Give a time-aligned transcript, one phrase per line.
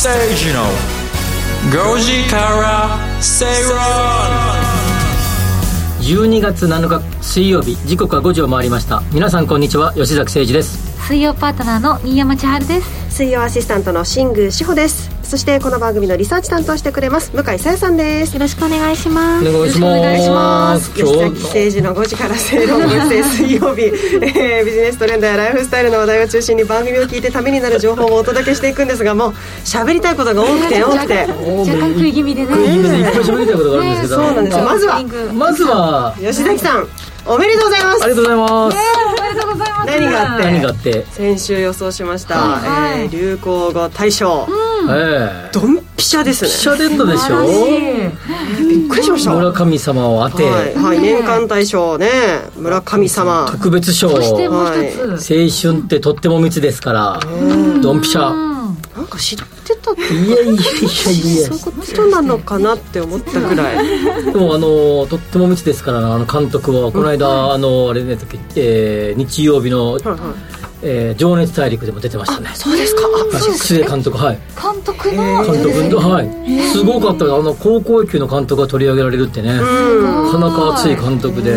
[0.00, 0.64] 吉崎誠二の
[1.94, 3.76] 5時から正論
[6.00, 9.02] 12月7日水曜日時刻は5時を回りました。
[9.12, 10.96] 皆さんこんにちは吉崎誠二です。
[11.06, 13.14] 水曜パートナーの新山千春です。
[13.14, 18.34] 水曜アシスタントの新宮志保ですそしてこの番組のリサーチ担当してくれます向井さやさんです。
[18.34, 19.48] よろしくお願いします。
[19.48, 20.00] お願いします。
[20.00, 20.90] お願いします。
[20.92, 23.82] 吉崎誠二の5時から正論分析水曜日、
[24.26, 29.34] えー、ビジネストレンドやライフスタイルの話題を中心に番組を聞いてためになる情報をお届けしていくんですがもう
[29.64, 31.14] 喋りたいことが多くて 多くて。
[31.14, 32.48] 若干食い気味でね。
[32.50, 34.64] 食い気味でいっぱい喋りたいことがあるんですけど、そうなんですよ。
[34.64, 36.88] まずはまずは吉崎さん
[37.24, 38.02] おめでとうございます。
[38.02, 40.44] ありがとうございます、おめでとうございます何があって？
[40.44, 41.06] 何があって？
[41.10, 43.02] 先週予想しました、はい。
[43.02, 44.46] えー流行語大賞、
[44.88, 45.50] ええ。
[45.52, 46.50] ドンピシャですね。
[46.50, 47.42] シャデンドでしょ
[48.58, 49.32] びっくりしました。
[49.32, 52.08] 村神様を当て、はい、はい、年間大賞ね。
[52.56, 53.48] 村神様。
[53.50, 54.10] 特別賞。
[54.10, 54.92] そしてもうはい。
[54.96, 57.20] 青春ってとっても密ですから。
[57.82, 58.30] ドンピシャ。
[58.30, 59.38] なんか知っ
[59.76, 60.56] てたっていやいやいやいや。
[60.56, 64.24] そういうことなのかなって思ったぐらい。
[64.24, 66.90] でもあのとっても密ですからなあの監督は。
[66.92, 68.18] この間、あのあれね、
[68.56, 70.18] えー日曜日の、はいはい。
[70.82, 72.50] えー情熱大陸」でも出てましたね。
[72.54, 73.02] そうですか。
[73.06, 73.30] あはい。
[73.52, 74.38] 須江監督はい。
[74.60, 76.30] 監督の、監督のはい。
[76.72, 77.24] すごかった。
[77.26, 79.54] あの高校野球の監督が取り上げられるってね。
[79.54, 81.52] なかなか熱い監督で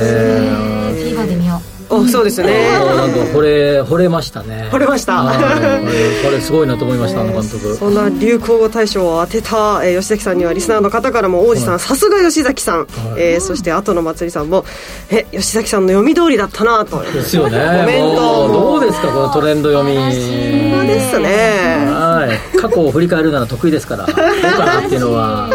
[1.95, 2.53] おそうですね。
[2.79, 4.69] もうなんか惚れ惚れましたね。
[4.71, 5.23] 惚れました。
[5.23, 6.25] はい。
[6.25, 7.75] これすごいなと思いました あの監督。
[7.75, 14.65] そんな流行語大賞を当てた、えー吉崎さんにはリスナーの方からも王子さん、さすが吉崎さん、えーそして後のまつりさんも
[15.09, 17.01] え吉崎さんの読み通りだったなと。
[17.13, 17.57] ですよね。
[17.57, 18.47] コメント。
[18.51, 19.95] どうですかこのトレンド読み。
[19.95, 20.09] そ
[20.83, 21.85] うですね。
[21.89, 22.57] はい。
[22.59, 24.05] 過去を振り返るなら得意ですから。
[24.07, 25.49] どうかなっていうのは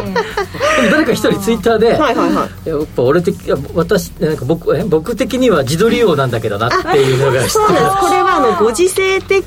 [0.90, 2.68] 誰か一人ツイッターで、はいはいはい。
[2.68, 3.36] やっぱ俺的
[3.74, 7.82] 私なんか僕え僕的には自撮り王なんだけどなっていうのがそうです。
[8.00, 9.44] これはあのご時世的、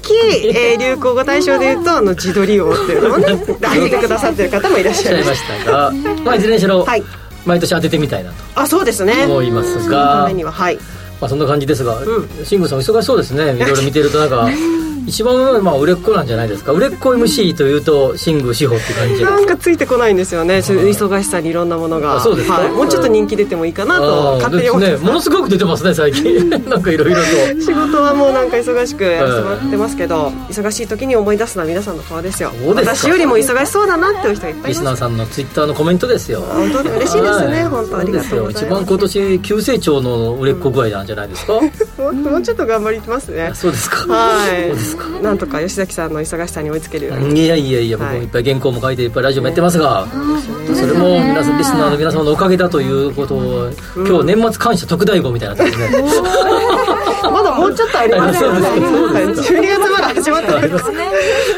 [0.53, 5.91] えー 流行語大賞でいうとあの自撮り王っていうのをね 挙げてくださってる方もいらっしゃいましたが、
[6.25, 7.03] まあ、いずれにしろ、はい。
[7.45, 9.25] 毎年当ててみたいなとたあそうですね。
[9.25, 10.77] 思いますそのたがめにははい
[11.21, 12.05] まあ、そんな感じですが、ん。
[12.43, 13.53] シングさんお忙しそうですね。
[13.55, 14.49] いろいろ見てるとなんか
[15.05, 16.71] 一番まあ売れっ子なんじゃないですか。
[16.71, 20.83] 売れっ子 MC というとシング志保って感じじゃなんですかかついてこないんですよね、そうい。
[20.83, 22.17] う忙しさにいろんなものが。
[22.17, 22.59] あそうですか。
[22.59, 26.49] はい、もうちょっと人気出てもいいかなと勝手に思ってねものすごく出てますね最近。
[26.49, 27.21] なんかいろいろと。
[27.61, 32.51] 仕事はもうなんか忙しくやらせてもらってますけど、忙しい時に思い出すのは皆さんの顔ですよ。
[32.67, 37.63] 私よりも忙しそうだなっていう人がいっぱいいますリスナーさんのツイッターのコメントですよ本当に嬉しいですね。
[37.63, 38.53] は本当ありがとうございます。
[38.53, 38.67] そですよ。
[38.67, 41.59] 一番今年急成長の売れっ子具合なんじゃないですか、も
[42.09, 43.49] うもうちょっと頑張りますね。
[43.51, 44.05] あそうですか。
[44.13, 44.67] はい。
[44.69, 45.05] そうですか。
[45.21, 47.45] なんとか吉崎さんの忙しさに追いつけるように。
[47.45, 50.07] いやいやいや僕もいっぱい原稿も書いていっぱいラジオもやってますが、
[50.73, 56.03] それも皆さんリスナーの皆様のおかげだということを、今日年末感謝特大号みたいな感じで、ね、
[57.31, 58.61] まだもうちょっとありますよね。
[58.67, 58.73] そ
[59.09, 59.25] うです。
[59.25, 59.53] そうです。
[59.53, 60.83] 12月まだ始まってないです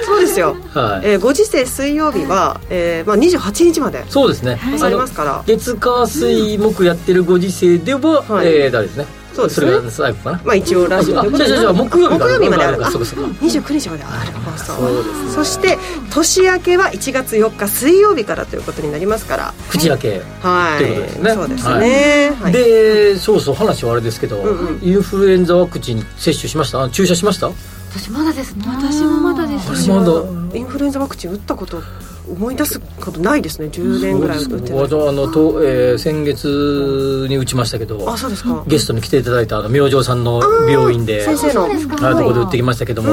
[0.06, 1.08] そうですよ、はい。
[1.08, 5.42] えーご時世水曜日は、えーまあ、28日までそうですね、ございますから。
[5.46, 8.48] 月火水木やってるご時世では、はい。
[8.48, 9.06] えー、誰ですね？
[9.34, 9.62] そうです。
[9.62, 12.92] ねれが最後かな、まあ一応ラジオあじゃあじゃ木曜日木曜日まであるか。
[12.92, 13.30] そうかそうか。
[13.46, 14.32] 29日まである。
[14.32, 15.32] 放送そうですね。
[15.32, 15.78] そして
[16.12, 19.54] 年明けは1月4日水曜日からということになりますから。
[19.70, 20.84] 口開け、はい。
[20.84, 21.34] ということですね。
[21.34, 22.54] そうですね、はい。
[22.54, 24.44] でそうそう話はあれですけど、
[24.82, 26.84] インフルエンザワクチン接種しました？
[26.84, 27.50] あ注射しました？
[27.96, 28.64] 私まだですね。
[28.68, 30.58] 私もまだです私はまだ。
[30.58, 31.82] インフルエンザワクチン打ったこと
[32.30, 33.68] 思い出すことないですね。
[33.68, 34.72] 10年ぐらい打って。
[34.72, 38.64] ない私あのと、えー先月に打ちましたけどあそうですか。
[38.68, 41.54] ゲストに来ていただいたあの明星さんの病院で先生の。
[41.54, 42.06] そうですか。
[42.06, 43.12] はい、ところで打ってきましたけども、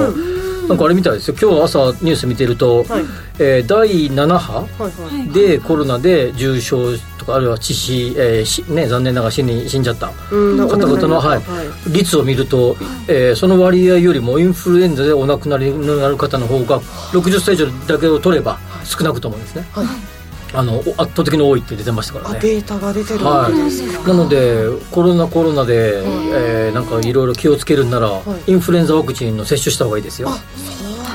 [0.68, 2.86] なんかあれみたいですよ今日朝ニュース見てると、はい。
[3.38, 4.88] えー第7波はいは
[5.24, 6.96] いでコロナで重症
[7.34, 10.10] あるいは致死、えーしね、残念ながら死に死んじゃった。
[10.30, 11.38] うん方々の、はい。
[11.38, 11.92] はい。
[11.92, 12.76] 率を見ると、
[13.08, 16.80] えーその割合よりもインフルエンザでお亡くなりになる方の方が
[17.12, 19.86] 60歳以上だけを取れば少なくともですね、はい。
[20.52, 22.38] あのお圧倒的に多いって出てましたからね。
[22.38, 23.24] あデータが出てる。
[23.24, 26.02] わはけですい、なのでコロナコロナで、
[26.34, 28.08] えーなんかいろいろ気をつけるんなら、
[28.46, 28.50] い。
[28.50, 30.30] インフルエンザワクチンの接種した方がいいですよ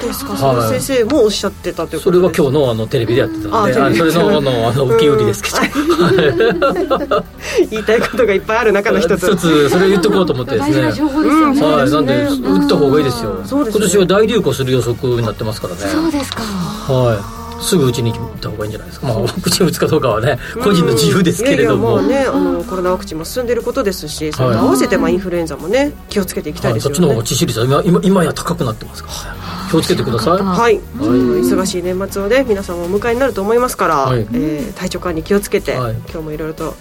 [0.08, 2.34] ですか、はい先生もおっしゃってたというそことです。
[2.34, 5.58] れは今日のあのテレビでやってたのであテレビあそれのあのあの受け売りですけど、
[7.70, 9.28] 言いたいことがいっぱいある中の一つ。
[9.28, 10.76] 一つそれを言っとこうと思ってですね。
[10.76, 13.40] 大事な情報ですよね、はい、なんで打った方がいいですよ、ね。
[13.50, 15.82] 今年は大流行する予測になってますからね。
[15.82, 16.42] そうですか。
[16.42, 17.35] はい
[17.66, 26.96] すぐうちに行った方がいいんじゃないですか、まあ、ワクチン打つかどうかはね個人の自由ですけれども、いやいやまあねあのコロナワクチンも進んでいることですしそれと合わせてまあインフルエンザもね気をつけていきたいはい、ですよね。
[26.96, 29.04] そっちの方が致死率は今今今や高くなってます。
[29.04, 29.40] からね
[29.72, 30.42] 気をつけてください。
[30.42, 34.20] はい、忙しい年末をね皆さんもお迎えになると思いますから、はい。
[34.20, 35.96] えー体調管理気をつけて、はい。
[35.96, 36.76] 今日もいろいろと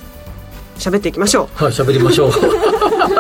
[0.77, 1.65] 喋っていきましょう。
[1.65, 2.31] はい喋りましょう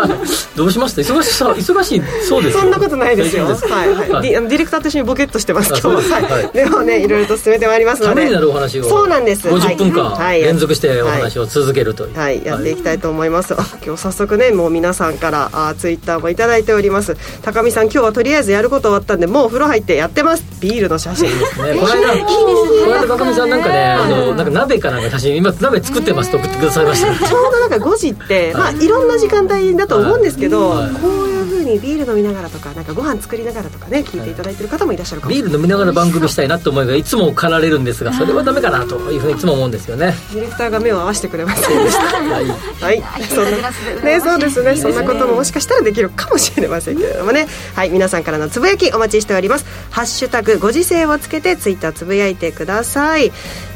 [0.56, 1.02] どうしました？
[1.02, 3.44] 忙しそう忙しいそうですよそんなことないですよ。
[3.46, 4.28] はいはい。
[4.28, 5.68] ディレクターと一緒にボケっとしてます。
[5.68, 6.20] 今日は。
[6.20, 6.22] い。
[6.24, 8.14] はいでもね、いろいろと進めてまいりますので。
[8.14, 9.48] ためになるお話をそうなんです。
[9.48, 13.54] 50分間はい連続してお話を続けるというはい、やっていきたいと思います。
[13.84, 17.16] 今日早速ね、もう皆さんからあツイッターもいただいております。
[17.42, 20.44] 高見さん、今日はとりあえずやること終わったんで、もうお風呂入ってやってます。
[20.60, 21.26] ビールの写真。
[21.28, 27.26] ね、この間、 この間、バカみさんなんかね、あの、なんか鍋かなんか写真、今鍋作ってますと送ってくださいました。
[27.28, 35.50] ちょうどなんか5時って、まあいろんな時間帯だと思うんですけど、はいこういう風にビール飲みながらとか、なんかご飯作りながらとかね、聞いていただいてる方もいらっしゃるかもしれない。
[35.50, 42.02] ビール飲みながら番組したいなと思いがいつも駆られるんですがそれはダメかなというふうにいつも思うんですよねディレクターが目を合わせてくれませんでした。
[42.04, 43.70] はいはい、そんな
[44.02, 47.46] ね、そうですね、そんなことももしかしたらできるかもしれませんけれどもね。
[47.74, 49.66] はい、皆さんからのつぶやきお待ちしております。
[49.90, 53.32] ハッシュタグご時世をつけてツイッターつぶやいてください。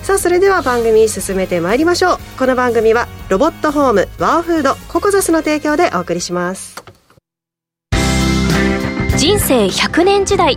[0.08, 2.18] さあ、それでは番組進めてまいりましょう。
[2.38, 6.82] この番組はロボットホームワーフードココザスの提供でお送りします。
[9.18, 10.56] 人生100年時代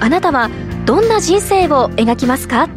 [0.00, 0.50] あなたは
[0.84, 2.68] どんな人生を描きますか？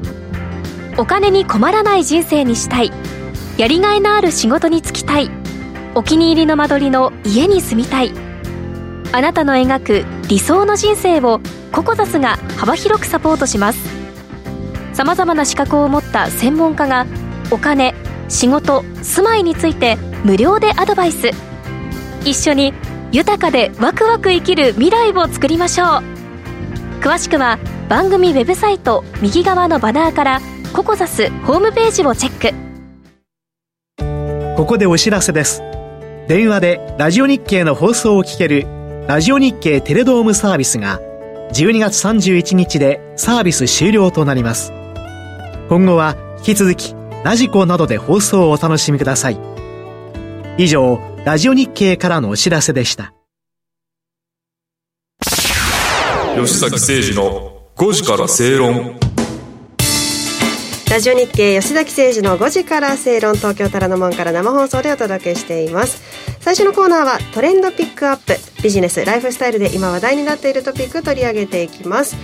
[0.99, 2.91] お金に困らない人生にしたい。
[3.57, 5.31] やりがいのある仕事に就きたい。
[5.95, 8.13] お気に入りの間取りの家に住みたい。
[9.11, 11.41] あなたの描く理想の人生を
[11.71, 14.00] ココザスが幅広くサポートします。
[15.01, 17.07] さまざまな資格を持った専門家が
[17.49, 17.95] お金
[18.29, 21.31] 仕事住まいについて無料でアドバイス
[22.23, 22.71] 一緒に
[23.11, 25.87] 豊かでワクワク生きる未来を作りましょう
[27.01, 27.57] 詳しくは
[27.89, 30.39] 番組ウェブサイト右側のバナーから
[30.71, 32.55] ココザスホームページをチェック
[34.55, 35.63] ここでお知らせです。
[36.27, 38.67] 電話でラジオ日経の放送を聞ける
[39.07, 40.99] ラジオ日経テレドームサービスが
[41.53, 44.71] 12月31日でサービス終了となります。
[45.71, 49.39] 今後は引き続きラジコなどで放送をお楽しみください。
[50.57, 53.13] 以上、ラジオ日経からのお知らせでした。
[56.35, 58.99] 吉崎誠二の5時から正論
[60.89, 66.03] ラジオ日経吉崎誠二の5時から正論東京虎ノ門から生放送でお届けしています
[66.41, 72.17] 最初のコーナーはトレンドピックアップビジネスライフスタイルで今話題になっているトピック取り上げていきます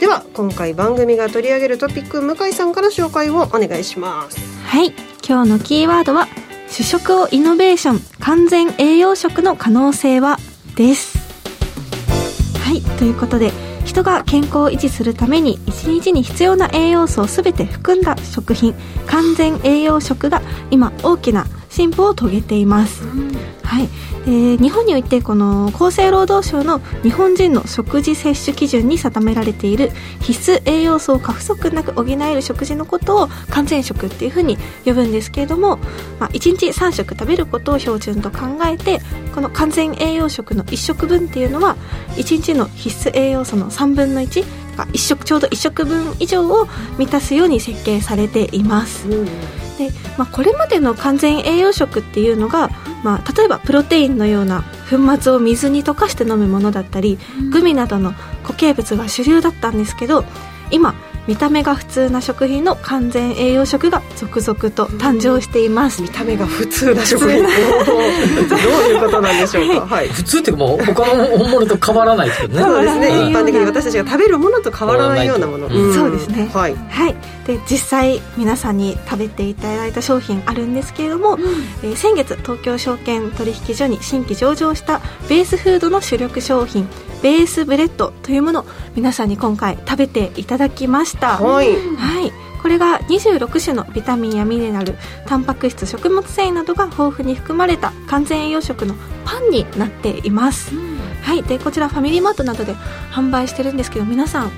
[0.00, 4.40] では今回番組が取り上げるトピック向井さんから紹介をお願いします。
[4.64, 4.94] はい。
[5.22, 6.26] 今日のキーワードは
[6.68, 10.38] 主食をイノベーション完全栄養食の可能性は？
[10.74, 11.18] です。
[12.60, 12.80] はい。
[12.98, 13.52] ということで
[13.84, 18.74] 人が健康を維持するために一日に必要な栄養素を全て含んだ食品
[19.06, 21.44] 完全栄養食が今大きな
[21.80, 23.04] 進歩を遂げています、
[23.64, 23.88] はい。
[24.26, 29.90] で日本においてこの厚生労働省の日本人の食事摂取基準に定められている
[30.20, 35.78] 必須栄養素を過不足なく補える食事のことを完全食っていうふうに呼ぶんですけれども、
[36.18, 39.00] まあ、1日3食食べることを標準と考えて
[39.34, 41.76] この完全栄養食の1食分っていうのは
[42.16, 46.66] 1日の必須栄養素の3分の1が1食ちょうど1食分以上を
[46.98, 49.08] 満たすように設計されています。
[49.80, 52.68] で、まあ、これまでの完全栄養食っていうのが、
[53.02, 57.18] まあ、例えばプロテインのような粉末を水に溶かして飲むものだったり、
[57.50, 58.12] グミなどの
[58.42, 60.24] 固形物が主流だったんですけど
[60.70, 60.94] 今
[61.30, 67.40] 見た目が普通な食品の完全栄養食が続々と誕生しています、見た目が普通な食品。
[67.42, 67.50] どう
[68.88, 69.86] いうことなんでしょうか？
[69.94, 70.08] はい。
[70.08, 72.62] 普通っていうかもう他の本物と変わらないですけどね。
[72.64, 73.06] そうですね。
[73.10, 73.28] うん。
[73.28, 76.50] 一般的に私たちが食べるものと変わらないようなもの、変わんそうですね。
[76.52, 76.74] はい。
[76.90, 77.14] はい、
[77.46, 81.38] で実際皆さんに食べていただいた商品あるんですけれども、
[81.84, 86.88] えー先月東京証券取引所に新規上場したベースフードの主力商品
[87.22, 88.64] ベースブレッドというものを
[88.96, 91.72] 皆さんに今回食べていただきましたはい。
[91.96, 92.32] はい。
[92.60, 94.94] これが26種のビタミンやミネラル
[95.26, 100.74] タンパク質食物繊維などが豊富に含まれた完全栄養食のパンになっています、
[101.22, 101.42] はい。
[101.42, 102.74] でこちらファミリーマートなどで
[103.12, 104.50] 販売してるんですけど皆さん、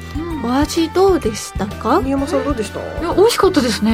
[0.44, 2.00] お味どうでしたか？
[2.00, 2.80] 宮山さんどうでした？
[2.80, 3.92] いや美味しかったですね。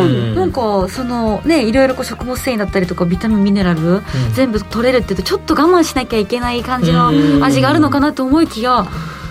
[0.00, 0.34] うん。
[0.34, 4.00] なんかそのねいろいろこう食物繊維だったりとかビタミンミネラル、
[4.32, 7.44] 全部取れるって言うとちょっと我慢しなきゃいけない感じのうん。
[7.44, 8.86] 味があるのかなと思いきや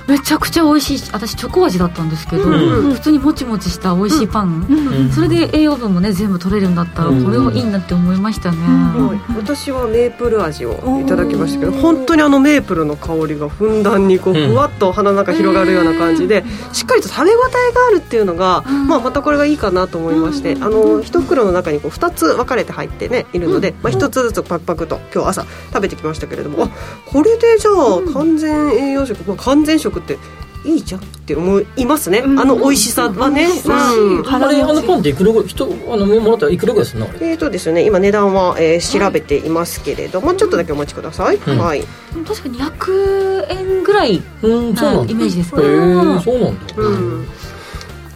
[0.08, 2.94] めちゃくちゃ美味しいし私チョコ味だったんですけど、うん。
[2.94, 5.12] 普通にもちもちした美味しいパン、うん。
[5.12, 7.24] それで栄養分もね全部取れるんだったらうん。
[7.24, 14.50] これはいいなって思いましたね、はい、私はメープル味をいただきましたけど本当にあのメープルの香りがふんだんにこううん。
[14.50, 16.44] ふわっと鼻の中広がるような感じで
[16.74, 26.70] しっかりと食べ応えがあるっていうのが、まあ、またこれがいいかなと思いましてあの一袋の中にこう2つ分かれて入ってねいるので、まあ、1つずつパクパクと今日朝食べてきましたけれどもあ
[27.06, 30.18] これでじゃあ完全栄養食、まあ、完全食って
[30.64, 34.28] いいじゃんって思いますね、あの美味しさはね、うん。
[34.28, 37.08] あれあのパンっていくらぐらい人あのもらったらいくらぐらいするの？
[37.16, 41.40] えーとですね、今値段は、えー調べていますけれども、ちょっとだけお待ちください、ん。
[41.58, 41.82] はい、
[42.28, 46.76] 確かに100円ぐらいうんそうなイメージですへえそうなんだ。
[46.78, 47.28] うん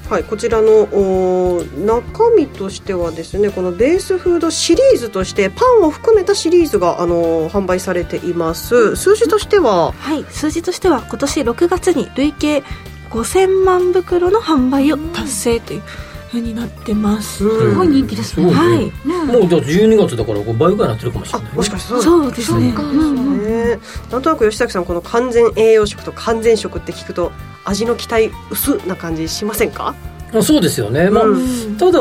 [0.09, 8.95] はい、こちらのお中身としてはですねこのベースフードシリーズとしてパンを含めたシリーズがあの販売されています。
[8.95, 9.93] 数字としては？
[9.93, 12.63] はい数字としては今年6月に累計
[13.09, 15.81] 5000万袋の販売を達成という
[16.29, 18.51] ふうになってます、すごい人気ですね。
[18.51, 18.91] はい。
[19.05, 21.55] もうじゃあ12月だからこう倍ぐらいになってるかもしれないね。
[21.55, 21.89] もしかして。
[21.89, 22.01] そう。
[22.03, 22.73] そうですね。
[22.73, 22.83] そうか。
[22.83, 23.79] うんね
[24.11, 27.31] なんとなく吉崎さんこの完全栄養食と完全食って聞くと
[27.65, 29.95] 味の期待薄な感じしませんか？
[30.33, 31.09] あそうですよね。
[31.09, 31.77] まあ、うん。
[31.77, 31.99] ただ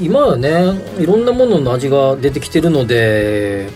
[0.00, 3.68] 今はねいろんなものの味が出てきてるので、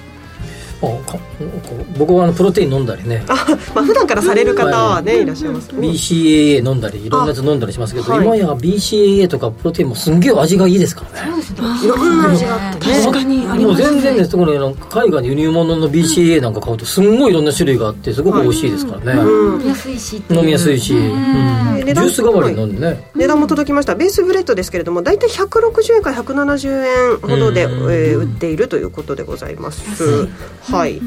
[1.98, 3.24] 僕はあのプロテイン飲んだりね。
[3.28, 3.34] あ
[3.74, 5.22] まあ普段からされる方はね、うん。
[5.22, 5.88] いらっしゃいますね。
[5.88, 8.26] BCAA 飲んだりいろんなやつ飲んだりしますけど、あはい。
[8.26, 11.42] 今や BCAA とかプロテインもすんげえ味がいいですからね。
[11.84, 13.00] いろんな味があってね。
[13.00, 19.60] 確かにありもうます全然ですこれあの海外の輸入物の BCAA なんか買うとすんごいいろんな種類があってすごく美味しいですからね、うん。
[19.60, 21.76] 飲みやすいし飲みやすいし、うん。
[21.78, 23.94] ジ値段ュース代わりに飲んでね、値段も届きました。
[23.94, 27.86] ベースブレッドですけれども大体160円から170円ほどで、えうん。
[27.86, 30.28] ー売っているということでございます
[30.76, 31.00] はい。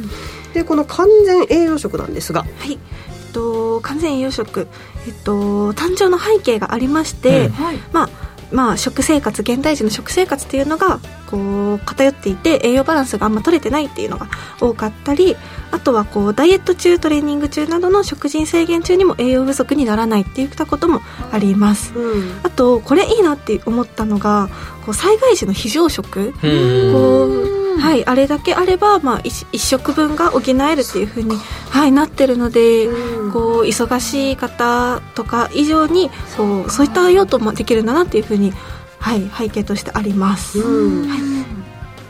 [0.54, 2.42] でこの完全栄養食なんですが。
[2.42, 4.68] はい、えっと、完全栄養食、
[5.08, 7.54] えっと、誕生の背景がありまして、うん。
[7.94, 8.10] まあ
[8.52, 11.00] まあ、食生活現代人の食生活っていうのが
[11.30, 14.28] こう偏っていて栄養バランスがあんま取れてないっていうのが
[14.60, 15.38] 多かったり
[15.72, 21.02] あとはこうダイエット中トレーニング中などの食事制限中にも栄養不足にならないっていったことも
[21.32, 21.94] あります。
[21.98, 22.40] うん。
[22.44, 24.50] あとこれいいなって思ったのが
[24.86, 26.34] こう災害時の非常食。
[26.44, 31.36] うんこう、はい、あれだけあれば、まあ、一一食分が補えるっていうふうに、
[31.70, 32.88] はい、なってるので、
[33.32, 38.54] こう忙しい方とか以上にこうそういった用途もできるんだなっていうふうに、
[39.00, 40.60] はい、背景としてあります。
[40.60, 41.61] うん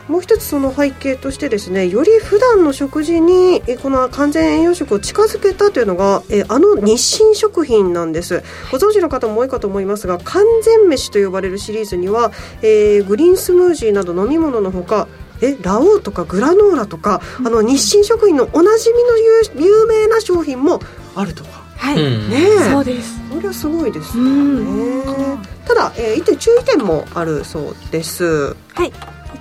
[0.08, 8.42] もう一つその背景としてですねより普段の食事にえこの完全栄養食を近づけたというのがえあの日清食品なんです。
[8.70, 12.32] ご存知の方も多いかと思いますが完全飯と呼ばれるシリーズには、
[12.62, 15.06] えーグリーンスムージーなど飲み物のほか
[15.40, 20.80] えラオウとかグラノーラとかあの日清食品のおなじみの有有名な商品も
[21.14, 21.62] あるとか。
[21.76, 22.70] はい、うんねえ。
[22.70, 23.20] そうです。
[23.32, 24.98] これはすごいですうよん。
[25.00, 28.54] ねただ、えー一点注意点もあるそうです。
[28.74, 28.92] はい、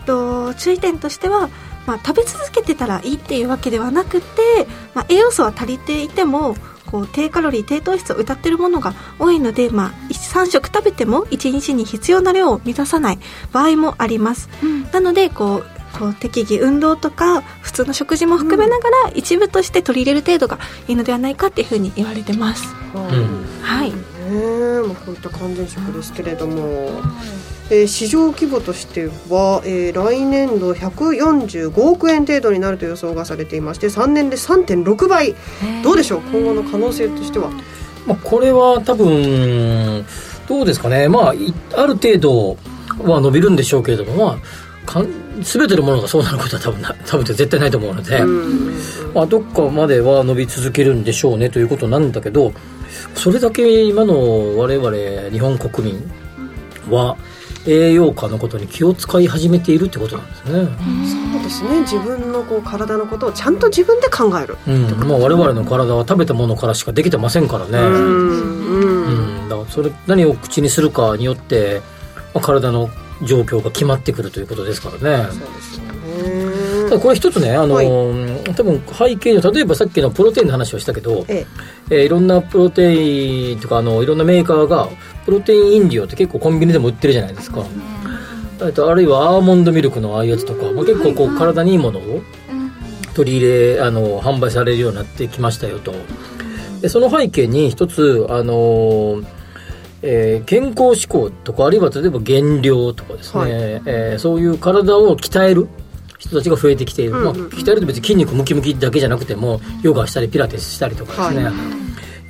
[0.06, 1.50] と、注意点としては、
[1.86, 6.56] まあ、食べ続けてたらいいっていうわけではなくて、まあ、栄養素は足りていても
[6.86, 13.20] こう低カロリー低糖質を謳っているものが多いので、まあ、3食食べても1日に必要な量を満たさない
[13.52, 14.50] 場合もあります、
[14.92, 23.46] なのでこうこう適宜運動とか普通の食事も含めながら一部として取り入れる程度がいいのではないかっていうふうに言われてます、うん。
[23.62, 23.92] はい。
[23.92, 23.98] ね
[24.32, 27.02] えまあ、こういった完全食ですけれども、
[27.72, 35.36] えー市場規模としては、えー来年度145億円程度になると予想がされていまして3年で3.6倍。
[35.84, 36.22] どうでしょう？
[36.32, 37.50] 今後の可能性としては。
[38.06, 40.04] まあ、これは多分
[40.48, 41.08] どうですかね。
[41.08, 42.58] まあいある程度
[43.04, 45.08] は伸びるんでしょうけれどもまあかん
[45.42, 48.22] 全てのものがそうなることは多分な多分絶対ないと思うので、
[49.14, 52.52] まあ、どっかまでは伸び続けるんでしょうねということなんだけど
[53.16, 56.12] それだけ今の我々日本国民
[56.90, 57.16] は
[57.68, 60.52] 栄養価のことに気を使い始めているってことなんですね。
[61.32, 61.80] そうですね。
[61.82, 64.58] 自分のこう体のことをちゃんと自分で考える。
[64.68, 65.08] うん。
[65.08, 67.78] まあ、我々の体は食べたものからしかできてませんからね。
[67.78, 69.50] うん。
[69.50, 71.82] だからそれ何を口にするかによって、
[72.34, 72.90] まあ、体の
[73.24, 75.30] 状況が決まってくるということですからね。
[76.90, 77.88] ただこれ一つね、あのはい。
[78.56, 81.46] 多分背景に例えばさっきのプロテインの話をしたけど、え。
[81.90, 84.90] えーいろんなプロテインとかあのいろんなメーカーが
[85.26, 87.64] プロテイン飲料って結構コンビニでも売ってるじゃないですか。
[88.60, 92.22] あとあるいはアーモンドミルクのああいうやつとか、まあ、結構こう体にいいものを
[93.16, 95.94] 取り入れあの販売されるようになってきましたよと。
[96.82, 99.22] でその背景に一つあの、
[100.02, 103.52] えー健康志向とかあるいは例えば減量とかですね、はい。
[103.52, 105.68] えーそういう体を鍛える
[106.20, 111.54] 人たちが増えてきている、まあ、鍛えると別に筋肉ムキムキだけじゃなくてもヨガしたりピラティスしたりとかですね、はい。
[111.54, 111.81] 仕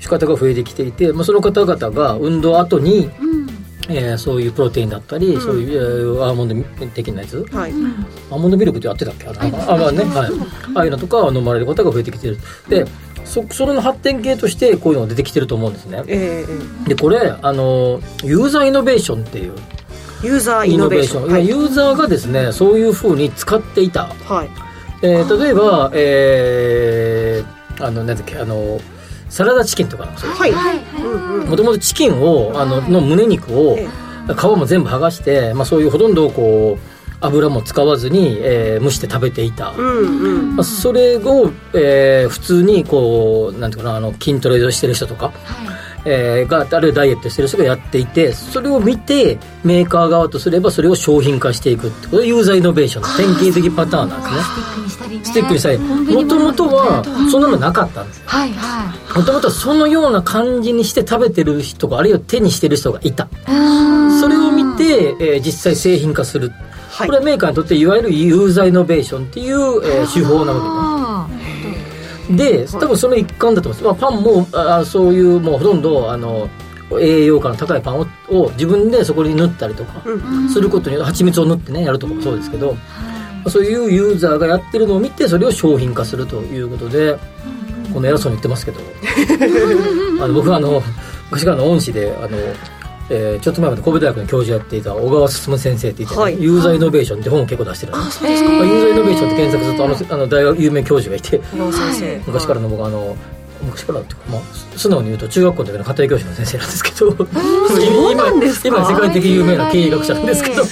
[0.10, 3.10] 方が増えてきていて、まあ、その方々が運動後に、
[3.90, 7.44] えーそういうプロテインだったり、そういう、えーアーモンド的なやつ？
[7.52, 7.72] はい。
[7.72, 9.28] アーモンドミルクってやってたっけ？
[9.28, 10.32] あのあまあね、はい、
[10.76, 12.38] ああいうのとかを飲まれる方が増えてきてる。
[12.70, 12.86] で
[13.26, 16.04] そそれの発展系としてこういうのが出てきてると思うんですね。
[16.08, 16.46] え
[16.86, 19.54] えでこれあのユーザーイノベーションっていう。
[20.24, 21.28] ユーザーイイノノベーション。
[21.28, 21.48] ベーション、はい。
[21.48, 24.50] ユーザーがですねそういうふうに使っていた、はい。
[25.02, 25.38] えー。
[25.44, 28.38] 例えばえーあのなんだっけ？
[28.38, 28.80] あの
[29.32, 30.52] サラダチキンとかもそうですはい。
[30.52, 30.80] はい。
[31.48, 33.88] もともとチキンをあのの胸肉をえ
[34.28, 40.56] 皮も全部剥がして、まあ、そういうほとんどこう油も使わずに、えー蒸して食べていた、うんうん。
[40.56, 45.32] まあ、それを、えー普通にこうなんていうかなあの筋トレをしてる人とか、
[46.06, 54.42] えーがあるいはダイエットしてる人がやっていてそれを見てメーカー側とすればそれを商品化していくってことでユーザーイノベーションの典型的パターンなんですね。
[54.42, 55.26] スティックにしたりね。
[55.26, 55.78] スティックにしたり。
[55.78, 59.18] コンビニもともとはそんなのなかったんですはいはい。
[59.18, 63.28] もともとはそのような感じにして食べてる人があるいは手にしてる人がいた。
[64.20, 66.52] それを見て、えー実際製品化する、
[66.90, 67.08] はい。
[67.08, 69.56] これはメーカーにとっていわゆるユーザーイノベーションっていう、
[69.86, 70.91] えー手法なわけです。
[70.91, 70.91] あ
[72.36, 76.50] で多分その一環だと思います、まあ、パンもあそういうもうほとんどあの
[77.00, 80.04] 栄養価の高いパンをを自分でそこに塗ったりとか
[80.52, 82.80] することによって蜂蜜を塗ってねやるとかもそうですけど、ま
[83.46, 87.18] あそういうユーザーがやってるのを見てそれを商品化するということで、
[87.94, 88.80] この偉そうに言ってますけど。
[90.24, 90.84] あの僕はあの
[91.32, 92.38] 昔からの恩師であの、
[93.14, 96.42] えーちょっと前まで神戸大学の教授やっていた小川進先生って言って、ねはい？
[96.42, 98.50] ユーザーイノベーションって本を結構出してるんですそうですか。
[98.50, 101.42] まあユーザーイノベーションって検索するとあのあの大学有名教授がいて。
[102.26, 103.18] 昔からの僕あの
[103.62, 104.42] 昔からってまあ、
[104.76, 107.16] 素直に言うと中学校の時の家庭教師の先生なんですけど
[108.12, 110.64] 今今世界的有名な経営学者なんですけど。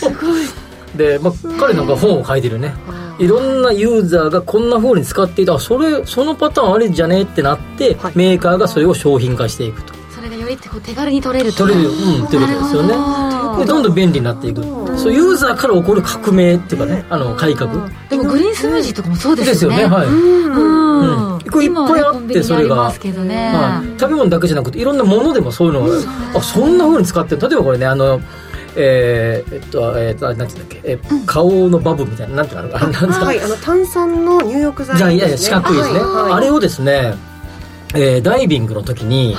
[0.95, 2.73] で、まあ、彼なんか本を書いてるね。
[3.19, 5.53] いろんなユーザーがこんな風に使っていた。
[5.53, 7.21] あそれそのパターンありじゃね？
[7.23, 8.13] ってなって、はい。
[8.15, 9.93] メーカーがそれを商品化していくと
[10.49, 11.57] それがよりこう手軽に取れると。
[11.59, 11.91] 取れるう
[12.21, 12.89] んっていうことですよね。
[13.59, 14.63] でどんどん便利になっていく。
[14.97, 17.89] そうユーザーから起こる革命っていうかねあの改革。
[18.09, 19.81] でもグリーンスムージーとかもそうでですすよね。
[19.81, 21.33] よねはい、うん。
[21.33, 21.39] うん。
[21.51, 22.91] これいっぱいあってそれが。
[23.25, 23.51] ね。
[23.53, 25.95] はい、食べ物だけじゃなくていろんなものでもそういうのが
[26.35, 27.41] あそんな風に使ってる。
[27.41, 28.19] 例えばこれねあの
[28.75, 32.89] えー、えっとえっとなんていうんだっけ、え顔のバブみたいななんていうのあれな。
[32.89, 33.41] んていうのはい。
[33.41, 36.33] あの炭酸の入浴剤じゃあいやいやです四角いですね、はい。
[36.33, 37.13] あれをですね、
[37.95, 39.35] えーダイビングの時に、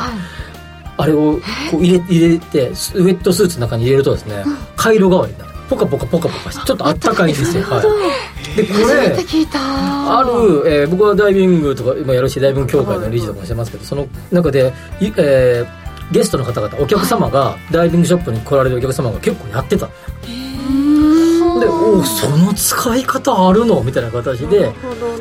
[1.00, 1.40] あれを
[1.70, 4.44] こう入れ入れてスウェットスーツの中に入れるとですね
[4.76, 5.50] 回路代わりになる。
[5.70, 7.62] ポカポカポカポカしてちょっとあったかいんですよ。
[7.62, 8.56] はい。
[8.56, 10.18] でこれて聞いた。
[10.18, 10.30] ある、
[10.66, 15.80] えー僕はダイビングとか今やるしダイビング協会の理事とかもしてますけどその中で、いえー
[16.12, 19.86] ゲストの方々お客様がダイビングショップに来られるお客様が結構やってた。
[19.86, 24.72] でおその使い方あるのみたいな形で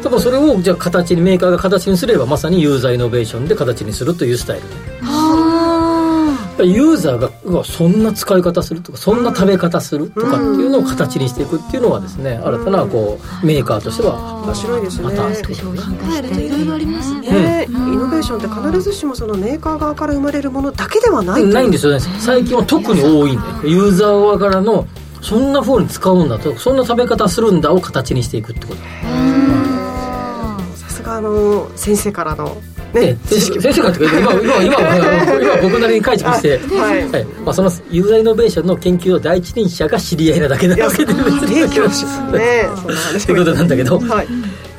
[0.02, 4.66] 多分それをじゃあ形にメーカーが形にすればまさにユーザーイノベーションで形にするというスタイル
[6.64, 15.04] ユーザーがうわそんな使い方するとかそんな食べ方するとかっていうのを形にしていくっていうのはですね新たなこうメーカーとしては面白いですね。
[15.04, 17.30] パターンってこといろいろありますね。
[17.30, 22.00] ねイノベーションって必ずしもそのメーカー側から生まれるものだけではないないんですよね。
[22.20, 24.88] 最近は特に多いんでユーザー側からの
[25.22, 28.82] そんな風に使うんだとそんな食べ方するんだを形にしていくってこと。
[30.76, 37.10] さすがあの先生からのでね先生先生がっていうか今今今 は今僕なりに解釈して、はい。
[37.10, 37.26] はい。
[37.46, 44.28] まあ、そのユーザーイノベーションの研究の第一人者が知り合いなだけなわけで別に提供しねそんな話って ことなんだけど、はい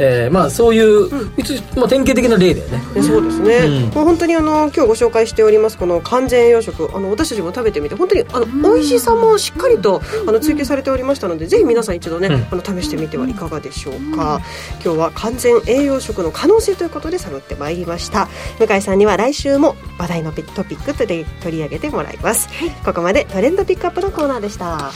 [0.03, 2.79] えーまあそういう、一応まあ、典型的な例だよね。
[2.95, 3.95] ねそうですね、うん。
[3.95, 12.47] もう本当にあの今日ご紹介しておりますこの完全栄養食あの私たちも食べてみて本当にあの美味しさもしっかりとあの追求されておりましたのでぜひ皆さん一度ね、うん。
[12.51, 14.41] あの試してみてはいかがでしょうか、
[14.83, 18.29] 今日は完全栄養食の可能性ということで探ってまいりました。
[18.59, 22.49] 向井さんには来週も話題のトピックで取り上げてもらいます、
[22.85, 24.91] ここまでトレンドピックアップのコーナーでした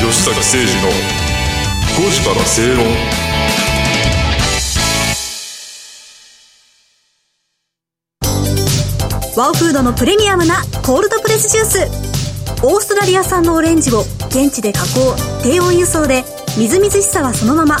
[0.00, 0.88] 吉崎誠二の
[2.08, 2.86] 5時から正論
[9.36, 12.64] ワオフードのプレミアムなコールドプレスジュース。
[12.64, 16.24] オーストラリア産のオレンジを現地で加工低温輸送で
[16.56, 17.76] みずみずしさはそのまま。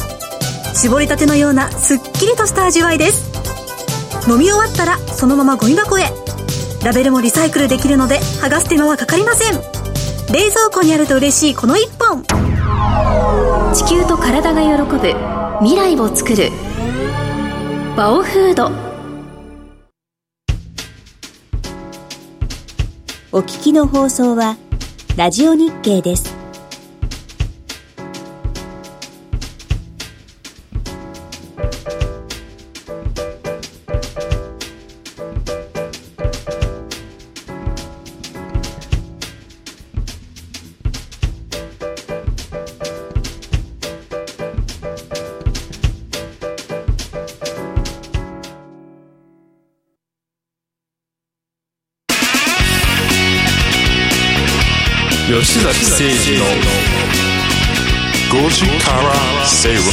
[0.74, 3.30] 絞りたてのようなすっきりとした味わいです。
[4.30, 6.04] 飲み終わったらそのままゴミ箱へ。
[6.84, 8.68] ラベルもリサイクルできるので剥がす。
[8.68, 9.79] 手間はかかりません。
[10.32, 12.22] 冷蔵庫にあると嬉しいこの一本。
[13.74, 14.98] 地球と体が喜ぶ
[15.58, 16.50] 未来を作る。
[17.96, 18.70] バオフード。
[23.32, 24.56] お聞きの放送は
[25.16, 26.39] ラジオ日経です。
[58.30, 59.84] 5時から正論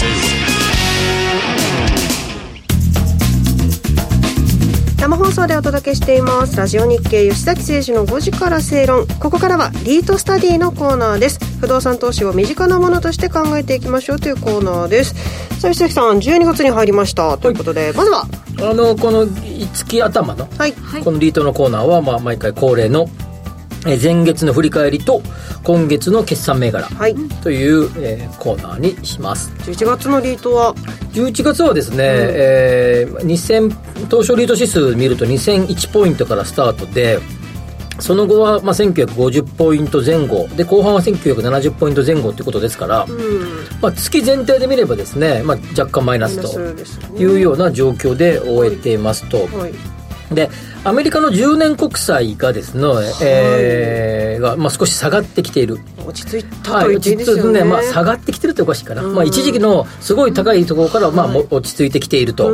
[4.99, 6.57] 生放送でお届けしています。
[6.57, 11.39] ラジオ日経吉崎誠司の5時から正論ここからはリートスタディのコーナーです。
[11.59, 15.13] 不動産投資を身近なものとして考えていきましょうというコーナーです。
[15.59, 17.37] さあ吉崎さん12月に入りました。
[17.37, 18.27] ということで、はい、まずは。
[18.59, 19.27] あのこの
[19.73, 23.07] 月頭の、はい、このリートのコーナーは、まあ、毎回恒例の
[23.87, 25.21] えー前月の振り返りと
[25.63, 27.15] 今月の決算銘柄はい。
[27.41, 29.51] という、えーコーナーにします。
[29.63, 30.75] 11月のリートは
[31.13, 37.19] ？11月はですね、えー2000東証リート指数見ると2001ポイントからスタートで
[37.99, 43.07] その後は、まあ、1950ポイント前後で後半は1970ポイント前後ということですから、
[43.81, 46.59] まあ、月全体で見ればですね、まあ、若干マイナスと
[47.17, 49.96] いうような状況で終えていますと、はい
[50.31, 50.49] で
[50.83, 52.83] アメリカの10年国債がですね、
[53.21, 55.79] えーがまあ、少し下がってきている。
[56.05, 62.49] 落ち着いたはい、と言っていいですよね,、ねまあ、下がってきてるっておかしいかな、まあ、一時期のすごい高いところから、まあ、も落ち着いてきていると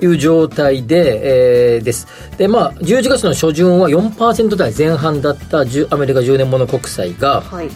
[0.00, 2.06] いう状態で、えーです。
[2.36, 7.70] で、まあ、11月の初旬は4%台前半だった10アメリカ10年もの国債がはい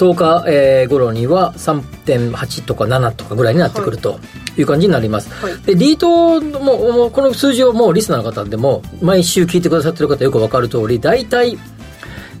[0.00, 4.18] 10日、えー頃には3.8とか7とかぐらいになってくると
[4.56, 4.62] い。
[4.62, 5.56] う感じになります、はい。
[5.62, 11.58] でリートももうこの数字をもうリスナーの方でも毎週聞いてくださってる方よく分かる通り大体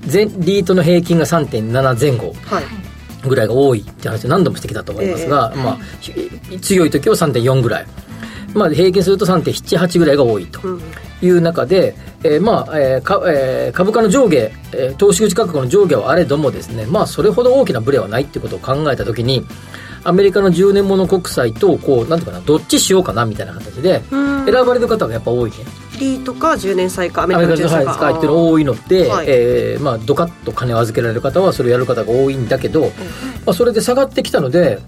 [0.00, 2.64] 全リートの平均が3.7前後はい。
[3.28, 7.86] ぐらいが多いって話を何度もしてきたと思いますが、まあ、ひ強い時は3.4ぐらい、
[8.54, 10.60] まあ、平均すると3.78ぐらいが多いと
[11.22, 19.46] いう中で、えーまあえーかえー株価の上下、えー投資口価格の上下はあれどもですね、まあ、それほど大きなブレはないっていうことを考えたときに
[20.04, 25.56] アメリカの10年もの国債とこうなんていうかなどっちしようかなみたいな形で選ばれる方がやっぱ多いね。
[25.98, 29.26] リートか10年債かアメリカの10リカのはい年債かっていうのが多いので、はい。
[29.28, 32.86] えーまあ、ドカッと金を預けられる方はそれをやる方が多いんだけど、
[33.44, 34.78] まあ、それで下がってきたので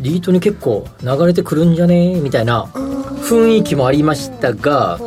[0.00, 2.20] リートに結構流れてくるんじゃね？
[2.20, 4.98] みたいな雰囲気もありましたが、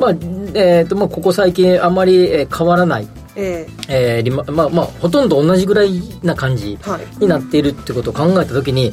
[0.00, 0.10] まあ
[0.54, 4.18] えーとまあ、ここ最近あまりえー変わらない、ええ。
[4.20, 6.78] ーリマまあまあ、ほとんど同じぐらいな感じ
[7.20, 8.92] になっているってことを考えた時に、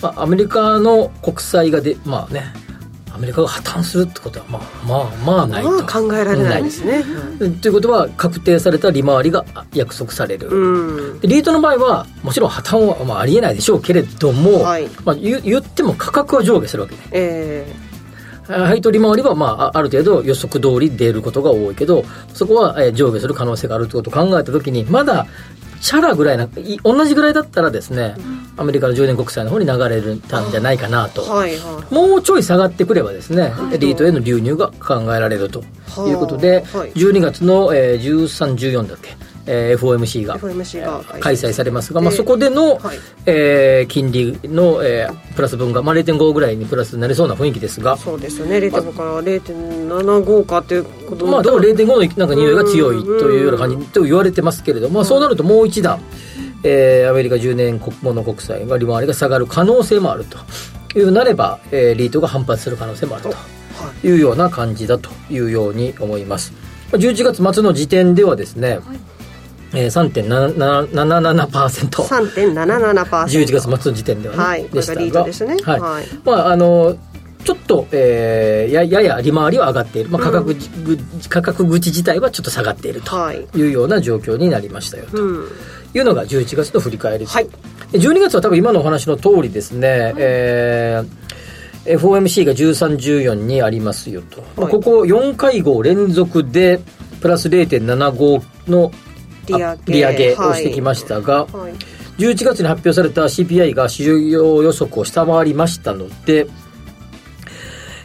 [0.00, 2.44] まあ、アメリカの国債がでまあね
[3.14, 7.04] アメリカが破綻するってことはまあまあまあないと、まあ考えられないですね。
[7.60, 9.44] ということは確定された利回りが
[9.74, 11.20] 約束される、うん。
[11.20, 14.88] でリートの場合はもちろん破綻はまあありえないでしょうけれども、はい。
[15.04, 17.02] まあ、言言っても価格は上下するわけね。
[17.12, 17.66] え
[18.52, 25.26] 配当利回りはまああある程度予測通り出ることが多いけどそこはえー上下する可能性があるってことを考えた時にまだ
[25.82, 28.14] チャラぐらいない同じぐらいだったらですね、
[28.56, 31.22] アメリカの10年国債の方に流れたんじゃないかなと。
[31.22, 35.64] えはいはもうちょい下がってくればですね、リートへの流入が考えられると
[36.06, 36.92] いうことで、はあはい。
[36.92, 41.92] 12月の、えー13、14だっけ、えー FOMC がい FOMC が開催されます。
[41.92, 42.98] が、まあ、そこでの、はい。
[43.26, 48.58] えー金利の、えープラス分が、まあ、0.5ぐらいにプラスになりそうな雰囲気ですが、そうですよね。
[48.58, 56.00] 0.5から0.75かっていうことまあ、だから0.5のなんか匂いが強いというような感じと言われてますけれども、まあ、そうなるともう一段、
[56.64, 60.38] えーアメリカ10年国もの国債が利回りが下がる可能性もあると
[60.98, 64.12] いうなれば、えーリートが反発する可能性もあるとい。
[64.12, 66.52] うような感じだというように思います。
[66.92, 68.78] まあ11月末の時点ではですね、
[69.74, 72.02] えー、3.77%。
[72.02, 74.64] 3.77% 11月末の時点ではね、はい。
[74.64, 75.56] これがリートですね。
[75.62, 75.80] はい。
[75.80, 76.04] はい。
[76.24, 76.96] まああの
[77.44, 80.56] ちょっと、えーややや利回りは上がっている、まあ、価格,、
[81.28, 83.48] 価格口自体はちょっと下がっているとはい。
[83.56, 85.20] いうような状況になりましたよと。
[85.20, 85.48] うん。
[85.94, 87.48] いうのが11月の振り返り、はい。
[87.90, 91.32] で12月は多分今のお話の通りですね、えー
[91.84, 96.78] FOMC が13、14にありますよと、まあここ4会合連続で
[97.20, 99.11] プラス0.75のあ
[99.46, 99.92] 利上げ。
[99.92, 101.72] 利上げをしてきましたが、はい。
[102.18, 106.46] 11月に発表された CPI が市場予測を下回りましたので、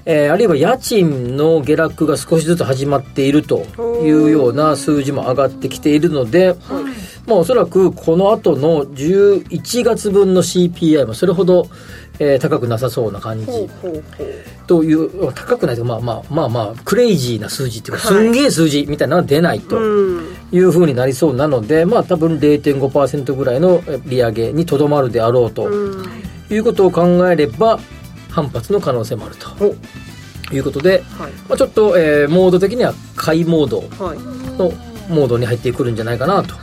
[0.06, 3.66] えーあるいは家賃の下落が少しずつ始まっていると
[4.02, 6.56] いうような数字も上がってきているので、
[7.26, 11.68] まあおそらくこの後の11月分の CPI もそれほど、
[12.20, 13.46] えー高くなさそうな感じ。
[14.66, 18.24] という、高くないとまあまあまあまあ、クレイジーな数字っていうか、はい。
[18.26, 19.78] すんげえ数字みたいなのが出ないと。
[19.78, 20.26] うん。
[20.52, 25.70] いうふうになりそうなので、まあ多分0.5%ぐらいのえ利上げにとどまるであろうと
[26.50, 27.80] いうことを考えれば、
[28.30, 31.32] 反発の可能性もあるということで、はい。
[31.50, 34.18] まあ、ちょっと、えーモード的には買いモードはい。
[34.58, 34.72] の
[35.10, 36.56] モードに入ってくるんじゃないかなと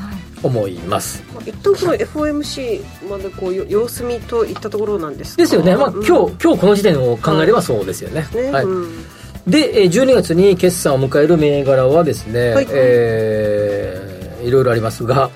[0.45, 1.25] 思います。
[1.35, 5.43] まあ一旦この FOMC までこうよ様子見といったところなんですか？
[5.43, 5.77] ですよね。
[5.77, 8.27] まあうん今日、今日この時点を考えればそうですよね。
[8.35, 8.65] ねはい。
[8.65, 9.05] うん
[9.47, 15.31] で、えー12月に決算を迎える銘柄はですね、はいえーいろいろありますが、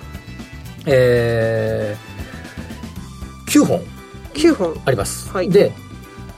[0.86, 3.80] えー9本
[4.34, 5.30] 9本あります。
[5.30, 5.72] はいで、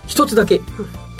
[0.07, 0.61] 一つだけ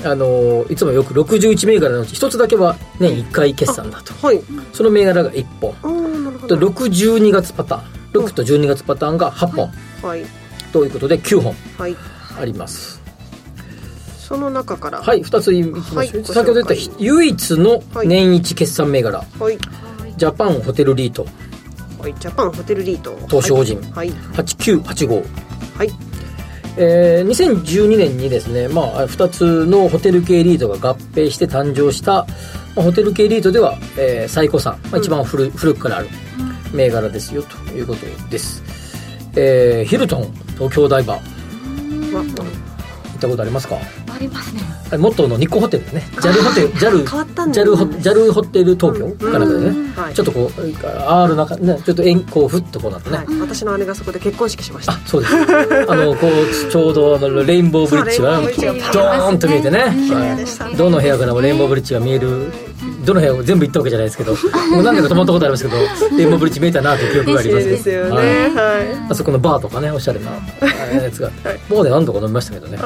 [0.05, 4.41] あのいつもよく61銘柄のうち1つだけは年1回決算だと、はい。
[4.73, 5.75] その銘柄が1本。
[5.83, 8.01] あーなるほとど612月パターン。
[8.13, 9.71] 6と12月パターンが8本。
[10.03, 10.25] はい。
[10.73, 11.55] ということで9本。
[11.79, 11.97] はい。
[12.39, 13.01] あります。
[14.19, 15.03] その中から。
[15.03, 19.59] はい2ついきましょう、はい先ほど言った唯一の年一決算銘柄、はい。
[20.17, 21.27] ジャパンホテルリート。
[21.99, 23.19] はいジャパンホテルリート。
[23.29, 23.81] 投資法人。
[23.93, 24.11] はい。
[24.35, 25.25] 8985
[25.77, 25.91] はい
[26.77, 27.29] えー
[27.63, 32.27] 2012年にですね、まあ、2つのホテル系リートが合併して誕生した、
[32.75, 36.09] まあ、ホテル系リートでは、えー最古参、まあ、一番古,、古くからある
[36.73, 38.63] 銘柄ですよということです、
[39.37, 42.15] えーヒルトン東京ダイバー。
[42.15, 42.35] わ行っ
[43.21, 43.77] たことありますか？
[43.77, 43.81] あ
[44.21, 44.63] りますね。
[44.99, 46.07] 元の日光ホテルね。
[46.17, 47.65] JAL ホテル JAL 変わったんだ。
[47.65, 49.49] ホ JAL ホテル東京かなん。
[49.49, 50.15] かでね、はい。
[50.15, 53.27] ちょっとこう R 中ねちょっと円こうふっとこうなってね、はい。
[53.41, 54.93] 私の姉がそこで結婚式しました。
[54.93, 55.35] あそうです。
[55.35, 60.77] あのこうちょうどあのレインボーブリッジがそうレインボーブリッジがドーンと見えてね。
[60.77, 62.53] どの部屋からもレインボーブリッジが見える
[63.05, 65.77] どの部屋も全部行ったわけじゃないですけどもう何回か泊まったことありますけど
[66.17, 67.67] レインボーブリッジ見えたなという記憶があり綺ます。
[67.67, 68.11] 麗ですよね。
[68.11, 68.55] はい。
[68.55, 71.31] はあそこのバーとかねおしゃれなあやつが
[71.69, 72.77] もうね何度か飲みましたけどね。
[72.77, 72.81] い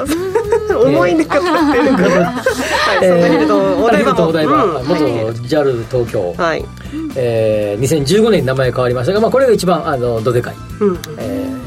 [0.79, 2.25] 思い出が立ってるから。
[2.31, 5.05] はいそんなヒルトンお台場もヒルトンお台場うん元
[5.43, 6.33] JAL 東京。
[6.37, 6.65] はい。
[7.15, 11.65] えー2015年に名前変わりましたが、まあ、これが一番あのどでかい、うんえー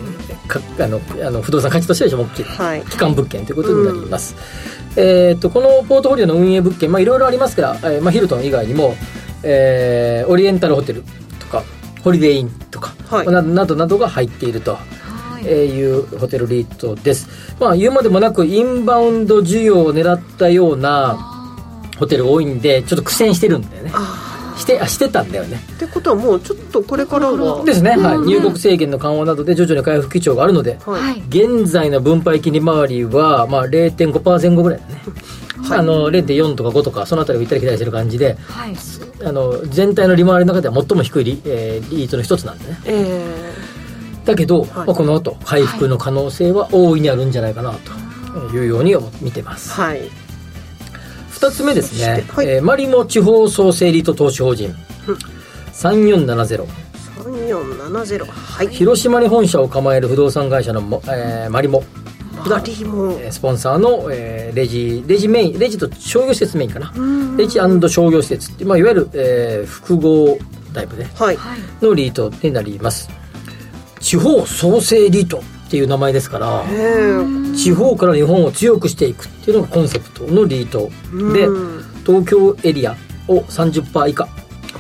[0.49, 2.45] かあのあの不動産価値としては一番大きい。
[2.45, 2.83] はい。
[2.83, 4.35] 基幹物件ということになります、
[4.97, 8.95] えー、とこのポートフォリオの運営物件まあいろいろありますが、えーまあ、ヒルトン以外にも、
[9.43, 11.05] えーオリエンタルホテル
[11.39, 11.63] とか
[12.03, 13.27] ホリデーインとか、はい。
[13.27, 14.79] などなどが入っていると。
[15.49, 21.17] えーいうホテルリートです、まあ、言うまでもなくインバウンド需要を狙ったような
[21.99, 23.93] ホテル多いんでちょっと苦戦してるんだよね。
[24.59, 25.61] してあしてたんだよね。
[25.77, 31.23] ってことはもうちょっとこれからはですね、はい、入国制限の緩和などで徐々に回復基調があるので、はい。
[31.29, 35.03] 現在の分配金利回りは、まあ、0.5%ぐらいだね、
[35.71, 38.75] あの0.4とか5とかそのあたりを行ったり来たりしてる感じではい。
[39.25, 42.81] あの全体の利回りの中では最も低いリ,、えーリートの一つなんでね。
[42.87, 43.35] え
[44.29, 44.71] だけど、はい。
[44.71, 50.03] まあ、この後回復の可能性は大いにあるんじゃないかなというように思見てます、ーはい。
[51.31, 52.47] 二つ目ですね、はい。
[52.47, 54.75] えーマリモ地方創生リート投資法人。
[55.73, 56.67] 3470
[57.23, 58.69] 3470はい。
[58.69, 61.83] 広島に本社を構える不動産会社のも、えーマリモ。
[62.47, 63.13] マリモ。
[63.13, 66.93] えースポンサーの、えーレジレジメインレジと商業施設メインかな。
[67.39, 70.39] レジ商業施設ってまあ、いわゆる、えー複合
[70.75, 71.39] タイプではい。
[71.81, 73.09] のリートになります
[74.01, 77.55] 地方創生リートっていう名前ですからえー。
[77.55, 80.91] 地方から日本を強くしていくっていうのがコンセプトのリート。
[81.33, 81.85] でうん。
[82.07, 84.29] 東京エリアを30%以下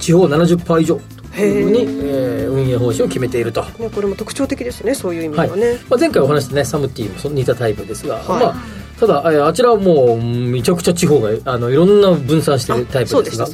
[0.01, 1.01] 地方70%以上
[1.37, 3.63] というふうに、えー運営方針を決めていると。
[3.63, 8.27] ねこれも特徴的ですねそういう意味ではいはねまあ、前回お話したねサムティーも似たタイプですが、はい。
[8.27, 8.57] まあ、
[8.99, 13.47] ただえーあちらはもうめちゃくちゃ地方があのいろんな分散してるタイプですしが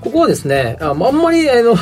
[0.00, 1.76] ここはですねあ、あんまりあの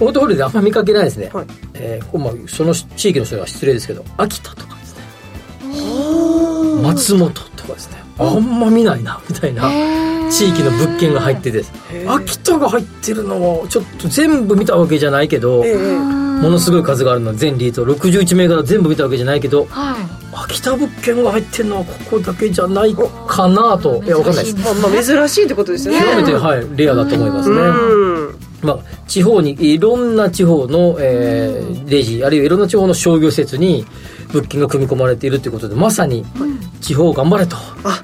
[0.00, 1.46] ポートフォリオであんまり見かけないですね、はい。
[1.74, 5.02] えーここまあ、その地域の人には失礼ですけど秋田とかですね。
[6.82, 7.98] 松本とかですね。
[8.18, 9.70] あんま見ないなみたいな
[10.30, 11.72] 地域の物件が入ってです
[12.06, 19.96] 秋田が入ってるのはちょっと全部見たわけじゃないけど、ええものすごい数があるの全リート61銘柄全部見たわけじゃないけどはい。
[20.32, 24.02] 秋田物件が入ってるのはここだけじゃないかなと。
[24.02, 24.80] いやわかんないです。
[24.80, 26.00] ま珍しいってことですよね。
[26.00, 33.84] 極めて、はい、レアだと思いますね、うんまあ、地方にいろんな地方の、えーレジあるいはいろんな地方の商業施設に
[34.32, 36.24] 物件が組み込まれているということでまさに
[36.80, 37.56] 地方頑張れと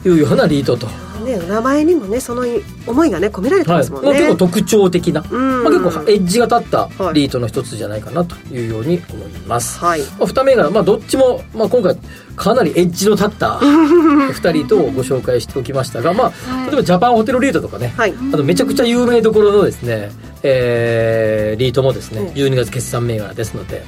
[0.05, 0.87] いうようなリートと、
[1.27, 2.45] ね名前にもねその
[2.87, 5.25] 思いがね込められてはいますもんね、結構特徴的な、ん。
[5.25, 7.15] まあ、結構エッジが立ったはい。
[7.15, 10.01] リートの一つじゃないかなというように思います、はい。
[10.01, 11.97] まあ、2銘柄、まあ、どっちも、まあ、今回
[12.37, 18.15] かなりエッジの立った 2人とご紹介しておきましたが、まあ、例えばジャパンホテルリートとかね、はい。
[18.33, 20.11] あのめちゃくちゃ有名どころのですね、
[20.43, 23.83] えーリートもですね、うん12月決算銘柄ですので、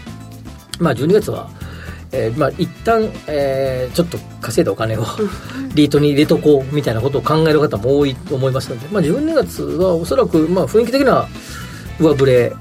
[0.81, 1.49] まあ、12月は、
[2.13, 5.05] えーまあ、一旦、えーちょっと稼いだお金を
[5.75, 11.27] リートに入れとこうみたいなことを考える方も多いと思いますので、まあ、12月はおそらく、まあ、雰囲気的な
[12.01, 12.53] 上振れ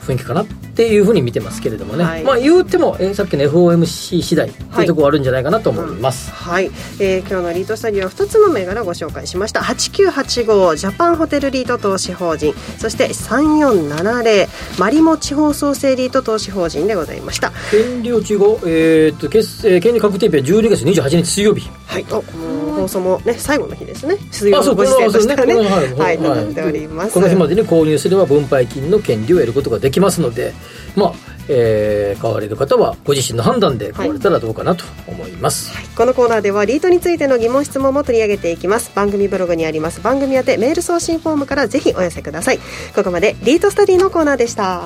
[0.00, 0.44] 雰囲気かな
[0.76, 2.22] っていうふうに見てますけれどもね、はい。
[2.22, 6.66] まあ言うても、えーさっきの FOMC 次第っていうところはあるんじゃないかなと思います、はい、
[7.00, 9.60] えー今日のリートスタディは2つの銘柄をご紹介しました。
[9.60, 12.52] 8985ジャパンホテルリート投資法人。
[12.78, 17.52] そして3470マリモ地方創生リート投資法人でございました。
[17.70, 21.70] 権利落ち後、えー、と決えー権利確定日は12月28日水曜日。
[21.86, 22.06] はい。
[22.10, 24.16] おこの放送もね最後の日ですね。
[24.30, 25.54] 水曜あそうのご時世としてはね。
[25.56, 26.20] はいはい、はい。
[26.20, 27.14] なっております。
[27.14, 30.52] この日までに購入すれば分配金の権利を得ることができますので、
[30.94, 31.12] まあ
[31.48, 38.90] えー買われる方はご自身の判断で買われたらどうかなと思います、このコーナーではリートについての疑問質問も取り上げていきます。
[38.94, 40.00] 番組ブログにあります。
[40.00, 42.58] 番組宛てメール送信フォームからぜひお寄せください。
[42.94, 44.82] ここまでリートスタディのコーナーでした。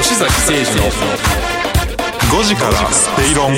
[0.00, 1.39] 吉崎誠二の
[2.30, 3.52] 5時から正論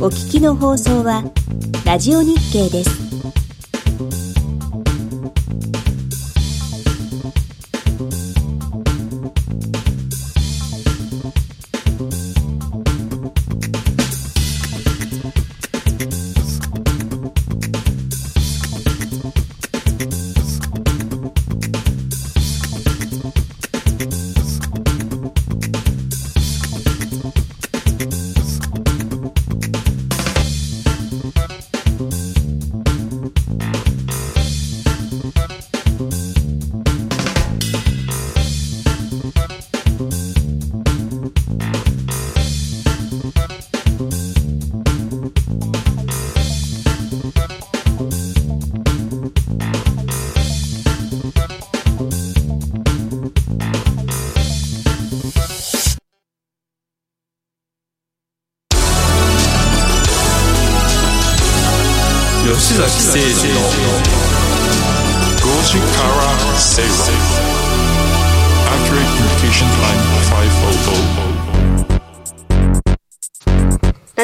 [0.00, 1.22] お聞きの放送は
[1.84, 3.45] ラジオ日経です。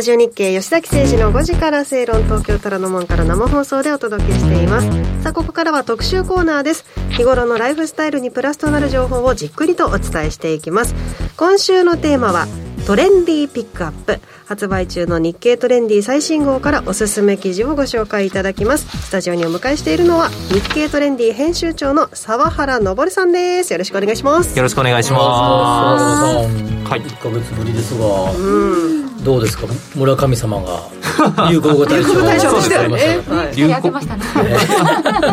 [0.03, 5.23] ラジオ日経吉崎誠二の5時から正論東京虎ノ門から生放送でお届けしています。
[5.23, 6.85] さあここからは特集コーナーです。
[7.11, 10.97] 日頃のライフスタイルにプラスとなる情報をじっくりとお伝えしていきます。
[11.37, 12.49] 今週のテーマは
[12.85, 14.19] トレンディーピックアップ。
[14.47, 19.07] 発売中の日経トレンディ最新号からおすすめ記事をご紹介いただきます。
[19.07, 23.73] スタジオにお迎えしているのは日経トレンディ編集長の沢原昇さんです。
[23.73, 24.57] よろしくお願いします。
[24.57, 26.05] よろしくお願いし沢ます。
[26.05, 27.03] 原さん、はい。
[27.03, 29.67] 1ヶ月ぶりですが、どうですか？
[29.95, 30.81] 村神様が
[31.51, 32.89] 流行語大賞 大賞でしたよ。
[32.89, 33.57] ねされましたはい。
[33.57, 34.23] 流行やってましたね。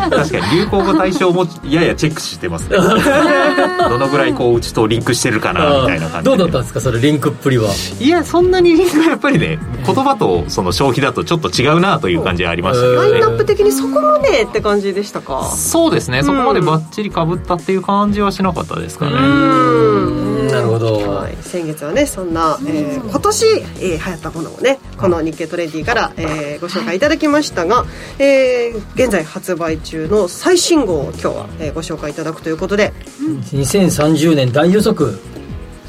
[0.09, 2.77] 確かに流行語大賞も ややチェックしてますね。
[3.89, 6.29] どのぐらいこううちとリンクしてるかなみたいな感じで。
[6.29, 6.81] どうだったんですか？
[6.81, 7.69] それリンクっぷりは。
[7.99, 13.37] いやそんなにリンクがやっぱりね言葉とその消費だとちょっと違うなという感じはありましたけラインナッ。
[13.37, 19.11] プ的にそこまでって感じでしたかそうですね、そこまでバッチリかぶったっていう感じはしなかったですかね。
[19.13, 27.85] うんなるほど、はい、先月はねそんな、えー今年、えー流行ったものをねこの日経トレンディから、えーご紹介いただきましたが、
[28.19, 32.93] えー現在発売中の最新号を今日は、えーご紹介いただくということで。
[33.19, 35.19] 2030年大予測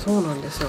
[0.04, 0.68] そうなんですよ。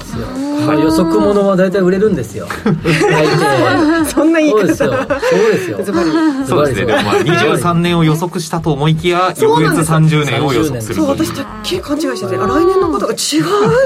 [0.73, 2.47] 予測ものは大体売れるんですよ。
[2.65, 4.05] 大体。
[4.05, 4.57] そんな言い方。
[4.59, 4.87] そうですよ。
[5.25, 5.83] そうですよ。
[5.83, 6.11] ズバリ
[6.47, 6.65] そう。
[6.65, 13.15] ですねでもまあ23年を予測したと思いきや翌月30年を予測するそう私てっきり勘違いしててあ来年のことが違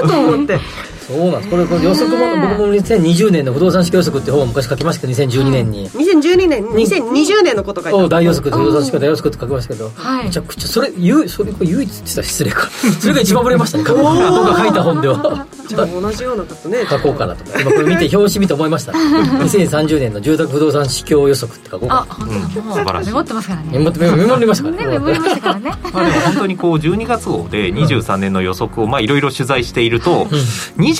[0.04, 0.58] うと思って
[1.06, 1.50] そうなんです。
[1.50, 10.24] これこれ予測もの僕も2020年の不動産市況予測って本を昔書きましたけど2012年に、2012年2020年のことがそう大予測と不動産市況大予測って書きましたけど、はい。
[10.24, 12.70] めちゃくちゃそれ唯それ唯一って言ったら失礼か。
[12.70, 13.84] それが一番売れましたね。
[13.84, 15.46] 僕が書いた本では。
[15.66, 16.86] じゃあ同じようなことね。
[16.88, 22.64] 書こうかなと今これ見て表紙見て思いました2030年の住宅不動産市況予測って書こうかあ本当だ。
[22.64, 23.10] も素晴らしい。
[23.10, 23.66] うメモってますからね。
[23.66, 24.86] なメモってメモメモりましたからね。
[24.86, 25.72] メモりましたからね。
[25.92, 30.28] まあでも本当にこう12月号で23年の予測をまあいろいろ取材していると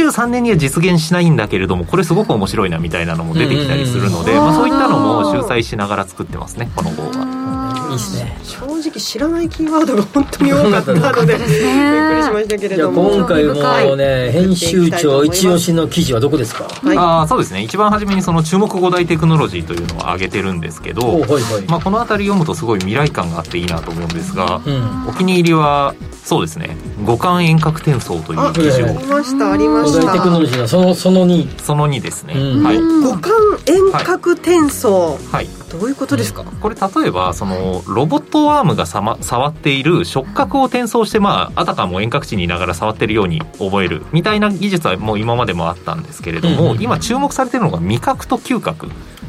[0.04, 7.86] 23年には実現しないんだけれどもこれすごく面白いなみたいなのも出てきたりするのでまあそういったのも秀才しながら作ってますねこの号は。
[7.90, 16.64] いいですね正直知らないキーワードが本当に多かったので びっくりしましたけれじゃあども今回もね編集長一押しの記事はどこですか？
[16.82, 16.96] はい。
[16.96, 17.62] あーそうですね。
[17.62, 25.06] 一番初めにその注目5大テクノロジーというのを挙げてるんですけど、おはいはい、まあ、この辺り読むとすごい未来感があっていいなと思うんですが、うん。
[25.08, 26.76] お気に入りはそうですね。
[27.04, 30.06] 五感遠隔転送という記事をありましたありま古した。
[30.06, 32.62] 代テクノロジーのそのその2その2ですね、うん。
[32.64, 33.32] はい、五感
[33.66, 35.48] 遠隔転送、はい、
[35.78, 48.88] どういうことですか、これ例えばそのロボットアームがさ、ま、触っている触覚を転送して、まあ、あたかも遠隔地にいながら触ってるように覚えるみたいな技術はもう今までもあったんですけれども、うん今注目されているのが味覚と嗅覚。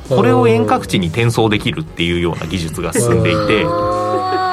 [0.10, 4.47] これを遠隔地に転送できるっていうような技術が進んでいて。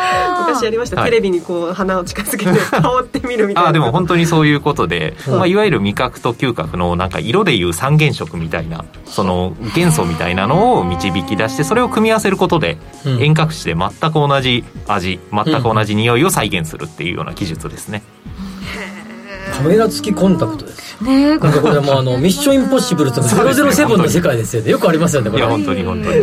[0.47, 1.11] 昔やりました、はい。
[1.11, 3.68] テレビにこう鼻を近づけて 香ってみるみたいな。
[3.68, 13.22] あーでも本当にそういうことで、うんまあ、いわゆる味覚と嗅覚のなんか色でいう三原色みたいなその元素みたいなのを導き出してそれを組み合わせることでうん。
[13.22, 18.03] 遠隔地で全く同じ味全く同じ匂いを再現するっていうような技術ですね。
[19.57, 21.02] カメラ付きコンタクトです。
[21.02, 24.70] ねなんかこれもうあのミッションインポッシブルとか007の世界ですよね。
[24.70, 25.42] よくありますよねこれ。
[25.42, 26.16] いや本当に本当に。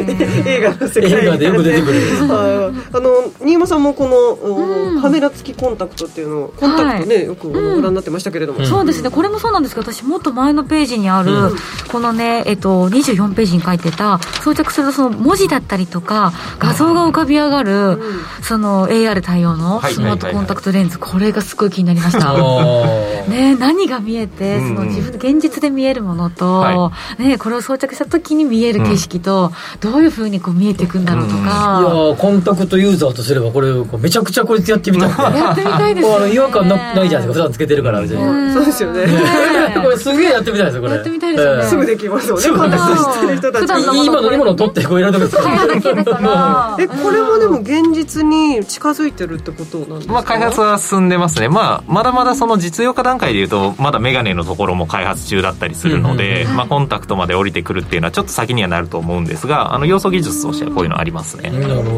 [0.47, 1.11] 映画の世界。
[1.11, 1.99] 映画でよく出てくる。
[2.27, 2.97] はい。
[2.97, 9.09] あの新山さんもこの、カメラ付きコンタクトっていうのをコンタクトね、よくあのご覧になってましたけれども、そうですね。
[9.09, 11.55] これもそうなんですけど私もっと前のページにある、うん。
[11.91, 17.99] このね、えっと、24ページに書いてた装着するとその文字だったりとか画像が浮かび上がる、
[18.41, 19.93] その AR 対応のはい。
[19.93, 22.33] スマートコンタクトレンズ、これがすごい気になりました。
[23.27, 37.33] ね、何が見えて、その自分で現実で見えるものと、はね、これを装着した時に見える景色と、どういうふうにこう見えていくんだろうといやコンタクトユーザーとすればこれこうめちゃくちゃこいつやってみたい やってみたいですもうあのね違和感なないじゃないですか。
[37.33, 39.05] 普段つけてるから別にそうですよね。
[39.81, 40.95] これすげえやってみたいですよこれ。
[40.95, 41.63] やってみたいですよね。
[41.63, 42.49] すぐできますよね。
[42.49, 61.91] コンタクトしてる人たち普段の今の今の取ってこう選んでくださいえこれもでも現実に近づいてるってことなんですか、まあ、開発は進んでますね、まあ、まだまだその実用化段階でいうとまだメガネのところも開発中だったりするので、まあ、コンタクトまで降りてくるっていうのはちょっと先にはなると思うんですがあの要素技術としてはこういうのありますね、なるほど。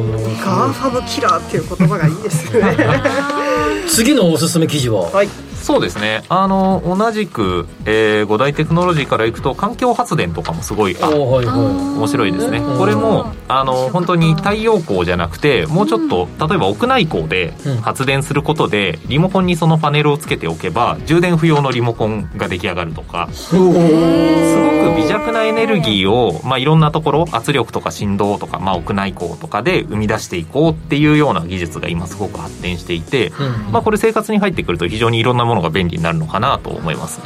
[0.43, 2.77] GAFAMキラーっていう言葉がいいですね。
[3.87, 5.09] 次のおすすめ記事は？
[5.11, 6.23] はいそうですね。
[6.27, 12.59] あの同じく、えー、5大テクノロジーからいくと環境発電とかもすごいあおはいは面白いですね。
[12.59, 23.29] これもあの本当に太陽光じゃなくてもうちょっと例えば屋内光で発電することでリモコンにそのパネルをつけておけば充電不要のリモコンが出来上がるとか。
[23.31, 33.31] すごく微弱なエネルギーを、まあ、いろんなところ圧力とか振動とか、まあ、屋内光とかで生み出していこうっていうような技術が今すごく発展していて、
[33.71, 37.25] まあ、これ生活に入ってくると非常にいろんなものが便利になるのかなと思いますね。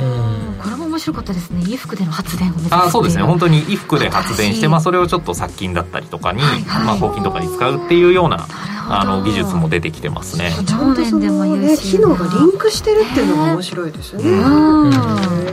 [0.62, 1.62] これも面白かったですね。
[1.62, 3.24] 衣服での発電を目指すあそうですね。
[3.24, 6.42] 本当に衣服で発電して、まあ、それをちょっと殺菌だったりとかに、
[6.86, 8.48] まあ、抗菌とかに使うっていうような
[8.90, 10.52] あの技術も出てきてますね。
[10.66, 11.78] ちゃんとそのね。
[11.78, 15.47] 機能がリンクしてるっていうのが面白いですよね、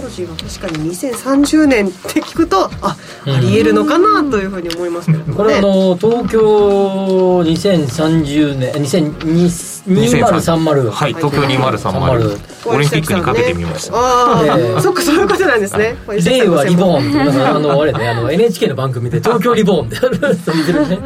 [0.00, 5.36] ロジーが確かに2030年って聞くとあありえるのかなというふうに思いますけれどもね。
[5.36, 13.96] これあの東京2030年2030はい東京2030オリンピックにかけてみました。
[13.96, 15.96] ああ、ええそっかそういうことなんですね。
[16.08, 17.04] 令和リボーン
[17.46, 19.98] あのあれねあの NHK の番組で東京リボーンって。
[20.04, 20.98] ある人見てるね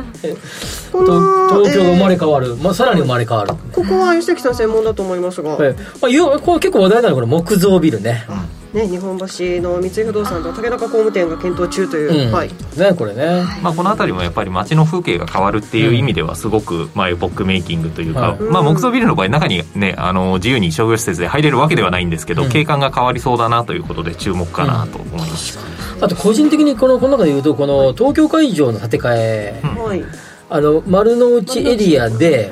[0.92, 3.54] この東京が生まれ変わる、まあ、さらに生まれ変わる。
[3.72, 8.24] ここは吉崎さん専門だと思いますが、ええまあ、よこれ結構話題なのはこれ木造ビルね、
[8.72, 9.24] ね、日本橋
[9.62, 12.32] の三井不動産と竹中工務店が検討中という、うん。
[12.32, 12.48] はい。
[12.48, 12.54] ね
[12.96, 18.40] これね、まあ、この辺りもやっぱり街の風景が変わるっていう意味ではすごく、まあ、エポックメイキングというか、はい。
[18.40, 22.50] まあ、木造ビルの場合中にねあの自由に商業施設で入れるわけではないんですけど、うん。
[22.50, 25.58] 景観が変わりそうだなということで注目かなと思います、
[26.00, 30.04] あと個人的にこのこの中で言うとこの東京会場の建て替え、はい。
[30.50, 32.50] あの丸の内エリアで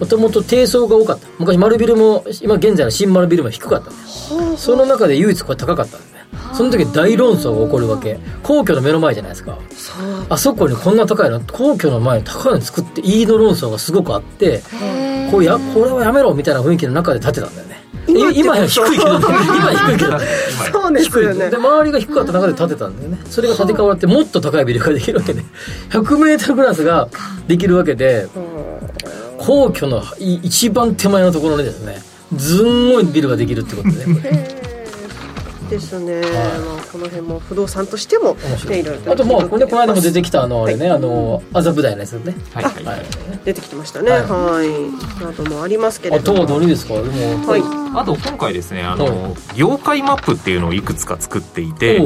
[0.00, 1.26] もともと低層が多かった。
[1.38, 3.90] 昔丸ビルも今現在の新丸ビルも低かった。
[3.90, 6.24] んだよその中で唯一これ高かったんだよ
[6.54, 8.18] その時大論争が起こるわけ。
[8.42, 9.58] 皇居の目の前じゃないですか。
[10.28, 14.62] あそこにこんな高いの皇居の前に高いの作っていいの論争がすごくあって
[15.30, 17.78] こうやこれはやめろみたいな雰囲気の中で建てたんだよね。
[18.08, 19.26] 今って今や低いけどね。
[19.28, 20.18] 今低いけど
[20.82, 21.50] そうですよね。
[21.50, 23.18] で周りが低かった中で建てたんだよね。
[23.28, 25.42] それが建て替わってもっと高いビルができるわけで
[25.90, 27.08] 100m クラスが
[27.46, 28.26] できるわけで
[29.38, 32.02] 皇居のい一番手前のところにですね
[32.34, 34.58] ずんごいビルができるってことでこれ。
[35.68, 36.28] ですね、ま
[36.78, 38.38] あ、この辺も不動産としても、
[38.70, 38.96] ね、いろい。
[38.96, 42.34] ろとあともうこれこの間も出てきたあのあれね、あの麻布台のやつね。
[42.54, 42.64] はい。
[42.64, 42.74] はい。
[43.44, 44.10] 出てきてましたね。
[44.10, 44.22] はい。
[44.22, 46.94] はい、などもありますけれあとどもは何ですか？
[46.94, 47.62] でもはい。
[47.94, 51.98] あと今回ですねあの、業界マップっていうのをいくつか作っていて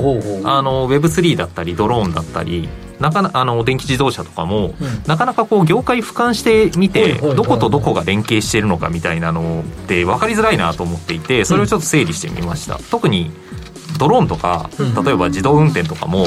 [0.44, 2.68] あの Web3 だったりドローンだったり
[3.02, 4.74] なかなあの電気自動車とかも、
[5.06, 13.30] なかなかこう業界俯瞰してみて、どことどこが連携しているのかみたいなのって分かりづらいなと思っていてそれをちょっと整理してみました、特に
[13.98, 14.70] ドローンとか
[15.04, 16.26] 例えば自動運転とかも、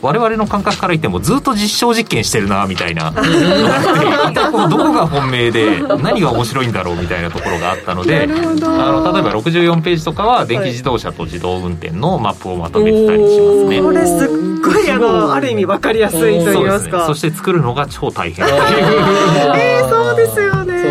[0.00, 3.10] 我々の感覚から言ってもずっと実証実験してるなみたいな。
[3.10, 3.84] のがあっ
[4.24, 13.80] て一体こうどこが本命で 何が面白いんだろうみたいなところがあったのであの例えば64ページとかは電気自動車と自動運転のマップをまとめてたりしますね。
[13.82, 14.28] これすっ
[14.62, 17.04] ごいあのある意味分かりやすいと言いそうでますすかね。
[17.06, 18.46] そして作るのが超大変。
[18.48, 20.82] えー、そうですよね。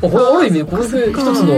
[0.00, 0.12] そうね。
[0.12, 1.54] これある意味これで一つの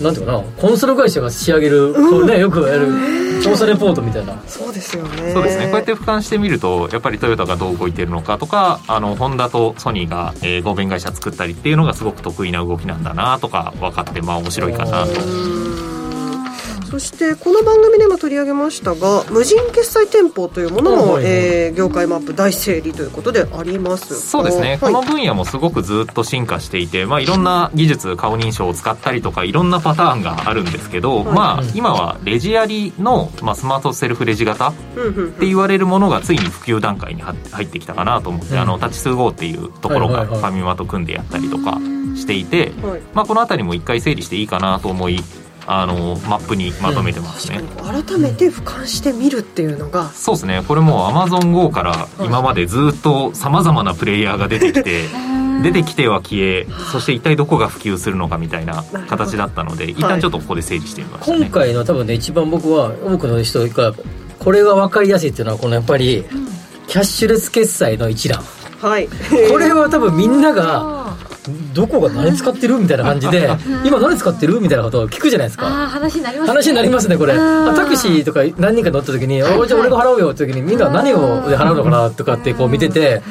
[0.00, 4.40] なんていうかなコンサル会社が仕上げる、こうねよくやる調査レポートみたいな。
[4.46, 5.32] そうですよね。
[5.32, 5.64] そうですね。
[5.66, 15.89] こうやって俯瞰してみるとやっぱりトヨタがどう動いてるのかとかあのホンダとソニーが、えー合弁会社作ったりっていうのがすごく得意な動きなんだなとか分かってまあ面白いかなと。
[16.90, 24.20] そしてこの番組でも取り上げましたが無人決済店舗というものも、えー、業界マップ大整理ということであります。
[24.20, 34.74] そうですね、はい、この分野もすごくずっと進化していて、まあ、いろんな技術顔認証を使ったりとかいろんなパターンがあるんですけど、はい、まあ、今はレジありの、まあ、スマートセルフレジ型っ
[35.38, 41.78] て言われるものがついに普及段階に入ってきたかなと思って、うん、あのタッチ数号っていうところがファミマと組んでやったりとか
[42.16, 42.72] していて、
[43.14, 45.22] まあ、この辺りも一回整理していいかなと思い
[45.66, 50.62] あのマップにまとめてますね、うん、改めて俯瞰してみるっていうのが、そうですね。
[50.66, 55.04] これもうアマゾン GO から今までずっとさまざまなプレイヤーが出てきて
[55.62, 61.38] 出てきては消えそして一体どこが普及するのかみたいな形だったので一旦ちょっとここで整理してみました、ね。
[61.38, 63.92] 今回の多分ね一番僕は多くの人が
[64.38, 66.24] これが分かりやすいっていうのはこのやっぱり
[66.88, 68.42] キャッシュレス決済の一覧。
[68.80, 69.08] はい。
[69.50, 70.99] これは多分みんなが
[71.74, 73.48] どこが何使ってるみたいな感じで、
[73.84, 75.66] 今何使ってるみたいなことを聞くじゃないですか。
[75.66, 76.54] 話になりますね。
[76.54, 77.34] 話になりますね、これ。
[77.34, 83.22] タクシーとか何人か乗った時に、じゃあ俺が払うよって時に、みんな何を払うのかなとかってこう見てて、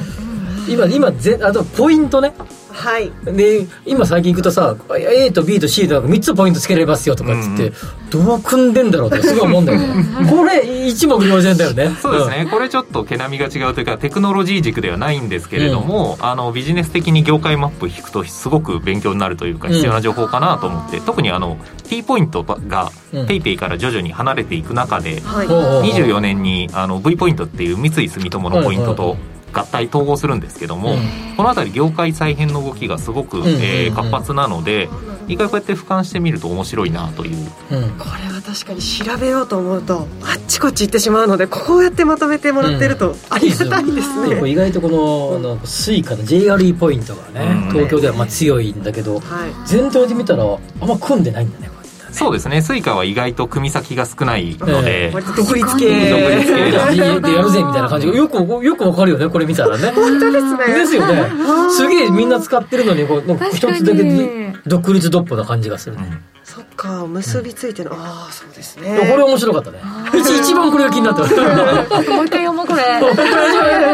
[0.68, 2.34] 今、今、ぜあとポイントね。
[2.80, 11.90] はい、で今最近行くとさ A と B と C とか3つポイントつけられますよとかっつって、うん、どう組んでんだろうってすごい思うんだよねこれ一目瞭然だよね。
[12.02, 21.58] そうですね、うん、これちょっと毛並みが違うというかテクノロジー軸ではないんですけれども、うん、あのビジネス的に業界マップ引くとすごく勉強になるというか必要な情報かなと思って、特にあの
[21.90, 29.18] T ポイントが PayPay から徐々に離れていく中で、はい、24年にあの V ポイントっていう三井住友のポイントと、
[29.52, 34.90] 合体統合するんですけども、うん、この辺り業界再編の動きがすごく、えー、活発なので
[35.28, 51.70] 一回こうやって俯瞰してみると面白いなという、うん、これは確かに調べようと思うとあっちこっち行ってしまうのでこうやってまとめてもらってるとありがたいですね、うん、意外とこのあのスイカの JRE ポイントがね、東京ではまあ強いんだけど、はい、全体で見たらあんま組んでないんだね
[52.12, 52.62] そうですね。
[52.62, 56.10] Suicaは意外と組み先が少ないので、えー、独立系。
[56.10, 58.08] 独立系でやるぜみたいな感じ。
[58.08, 59.92] がよくよくわかるよねこれ見たらね。
[59.92, 60.80] 本当ですね。
[60.80, 61.30] ですよね。
[61.70, 68.98] すげえみんな使ってるのにこう一つだけ独立独歩な感じがするね、うんそっか結びついてる、うん、ああそうですね。
[69.12, 69.78] これ面白かったね。
[70.12, 71.22] 一番これが気になった。
[71.22, 72.82] もう一回読もうこれ。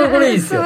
[0.10, 0.64] これいいですよ。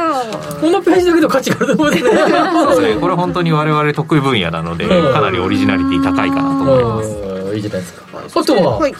[0.61, 2.11] このページだけの価値があると思うんですね。
[2.11, 3.01] そうですね。
[3.01, 8.03] これ本当に我々得意分野なのでかなりオリジナリティ高いかなと思いますいいじゃないですか。
[8.13, 8.93] あとは、はい。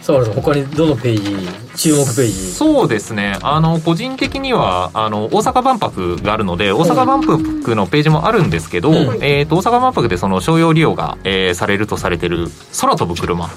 [0.00, 2.52] 澤原さん他にどのページ注目ページ？
[2.52, 3.38] そうですね。
[3.40, 12.48] あの個人的にはあの大阪万博があるので大阪万博のページもあるんですけど、うん、えーと、大阪万博でその商用利用が、えー、されるとされてる
[12.78, 13.48] 空飛ぶ車。
[13.48, 13.54] こ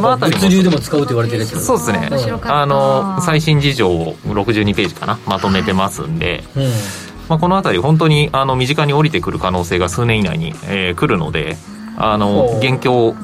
[0.00, 2.10] の辺り物流でも使うと言われてるそうですね、
[2.42, 6.64] あの最新事情を62ページかなまとめてますんで、うん
[7.28, 11.56] まあ、この辺り本当にあの身近に降りてくる可能性が数年以内に、えー、来るので
[11.96, 13.14] あの現況を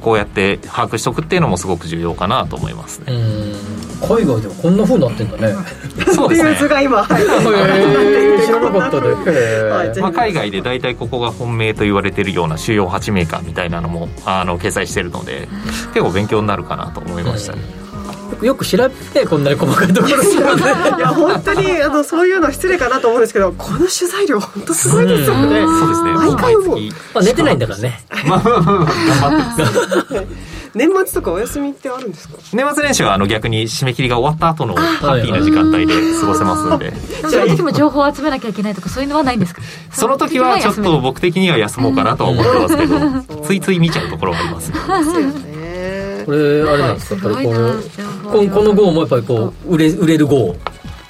[0.00, 3.06] こうやって把握しておくっていうのもすごく重要かなと思いますね。
[4.00, 5.54] 海外ではこんなふうになってんだね。
[6.12, 6.68] そうですね。
[6.68, 15.48] が今、はい、知らなかったで、まあ、海外で大体ここが本命と言われてるような主要8メーカーみたいなのもあの掲載してるので
[15.92, 17.58] 結構勉強になるかなと思いましたね、
[18.42, 18.88] よく調べ
[19.20, 20.62] てこんなに細かいところするね。
[20.98, 26.12] いや本当にあのそういうのは失礼かなと思うんですけどこの取材量本当すごいですよね、そうですね。
[26.12, 26.76] 毎回も
[27.14, 28.00] まあ、寝てないんだからね。
[28.26, 30.26] まあ頑張って
[30.72, 32.34] 年末とかお休みってあるんですか？
[32.52, 36.92] 年末年始はあの逆に締め切りが終わった後のハッピーな時間帯で過ごせますんで。
[37.28, 39.62] その時も情報を集めなきゃいけないとかそういうのはないんですか？
[39.92, 45.49] その時はちょっと僕的には休もうかなとは思ってますけどついつい見ちゃうところはありますね
[46.30, 47.28] これあれなんですか？
[47.28, 50.54] やっぱりこのこの号もやっぱりこう売れ売れる号？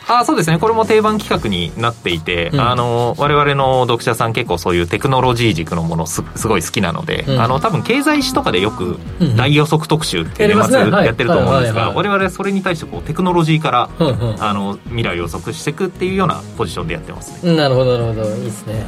[0.08, 0.58] あそうですね。
[0.58, 8.98] これも定番企画になっていて、うん、あの我々の読者さん結構そういうテクノロジー軸のものすすごい好きなので、うん、あの多分経済誌とかでよく
[9.36, 17.54] 大予測特集っていう年末やってると思うんですが我々それに対してこうテクノロジーから、うんうん、あの未来を予測していくっていうようなポジションでやってますね。
[17.54, 18.36] なるほどなるほど。
[18.36, 18.84] いいですね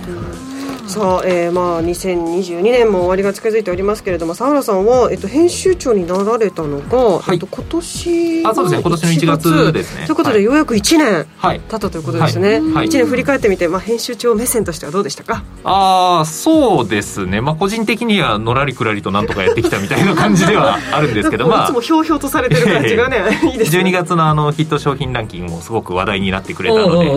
[0.87, 10.07] さあ、えー、まあ2022年も終わりが近づいておりますけれども、佐原さんは、えっと、編集長になられたのが、はい、えっと、今年あそうですね、今年の1月ですね。
[10.07, 12.55] ということで、ようやく1年経ったということですね。
[12.55, 12.61] はい。
[12.73, 15.45] はい、1年振り返ってみて、まあ、編集長目線としてはどうでしたか？
[15.65, 23.83] ああ、そうですね、まあ、個人的にはのらりくらりとなんとかやってきたみたいな感じではあるんですけど、まあ、いつもひょうひょうとされてる感じがね、 いいですね。
[23.83, 27.11] 12月のあのヒット商品ランキングもすごく話題になってくれたので、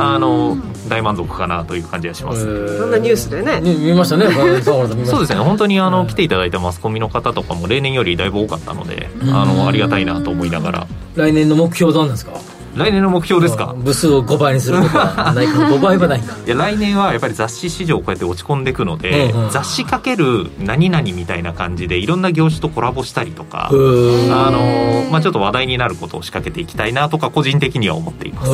[0.00, 0.56] あの
[0.88, 2.87] 大満足かなという感じがします。
[2.88, 3.60] んなニュースでね。
[3.60, 4.26] 見ましたね。
[4.62, 4.88] そう
[5.20, 5.36] ですね。
[5.40, 10.86] 本当にあの来ていただいたマスコミの方とかも例年よりだいぶ多かったのであのありがたいなと思いながら。
[11.14, 12.32] 来年の目標どうなんですか？
[12.78, 13.74] 来年の目標ですか？
[13.76, 16.36] 部数を5倍にするとかないか5倍はないか。
[16.46, 28.50] いや来年はやっぱり雑誌市場こうやって落ち込んでいくので、うんうん、雑誌かける何々みたいな感じでいろんな業種とコラボしたりとかあの、まあ、ちょっと話題になることを仕掛けていきたいなとか個人的には思っています。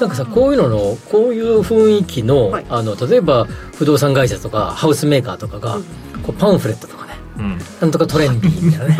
[0.00, 3.44] なんかさこういうののこういう雰囲気のはい、あの例えば
[3.76, 5.78] 不動産会社とかハウスメーカーとかが、
[6.22, 8.96] こうパンフレットとかね、うん、なんとかトレンディーみたいなね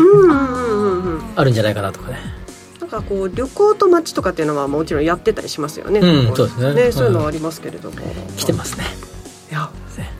[1.35, 2.17] あるんじゃないかなとかね
[2.89, 6.85] かこう旅行と街とかっていうのはもちろんやってたりしますよね、うん、そうですね。
[6.85, 8.85] ねそういうのはありますけれども、うん、来てますね。
[9.51, 9.69] いや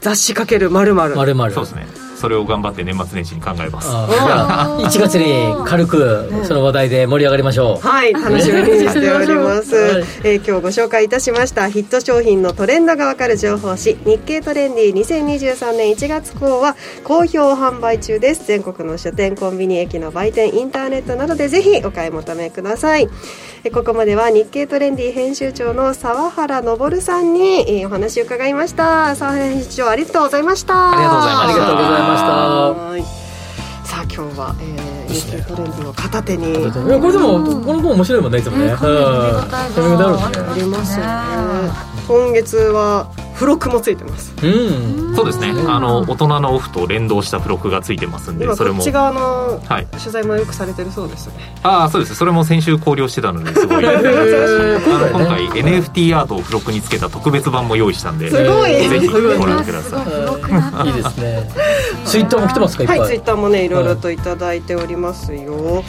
[0.02, 3.88] 雑誌かけるまるまるそうですねそれを頑張って年末年始に考えます。
[3.90, 7.88] じゃあ1月に軽くその話題で盛り上がりましょう。
[7.88, 18.46] はい楽しみにしております、はい、えー、今日ご紹介いたしましたヒット商品のトレンドがわかる情報誌日経トレンディ2023年1月号は好評販売中です。
[18.48, 23.08] 全国の書店コンビニ駅の売店インターネットなどでぜひお買い求めください。
[23.74, 29.16] ここまでは日経トレンディ編集長の沢原昇さんにお話を伺いました。
[29.16, 30.92] 沢原編集長ありがとうございました。
[30.92, 31.48] ありがとうございました。
[31.48, 33.20] ありがとうございました。
[33.90, 36.54] さあ今日は、えー、日経トレンディを片手に。
[36.54, 39.48] これでもこの本面白いもんねいつもね、うん、あ
[40.56, 48.78] りますよね今月は付録もついてます、うん、そうですね、あの大人のオフと連動した付録がついてますんでそれも。
[48.78, 52.16] こっち側の取材もよくされてるそうですね、はい、ああそうです。
[52.16, 53.84] それも先週考慮してたのですごい。
[53.86, 58.72] 今回 NFT アートを付録につけた特別版も用意したんですごい。
[58.90, 60.04] ぜひご覧くださ
[60.84, 60.88] い。
[60.88, 60.90] い。
[60.90, 60.94] い？
[60.94, 61.50] ですね。
[62.06, 62.84] ツイッターも来てますか？
[62.86, 65.84] はいツイッターもねいろいろと頂いておりますよ、はい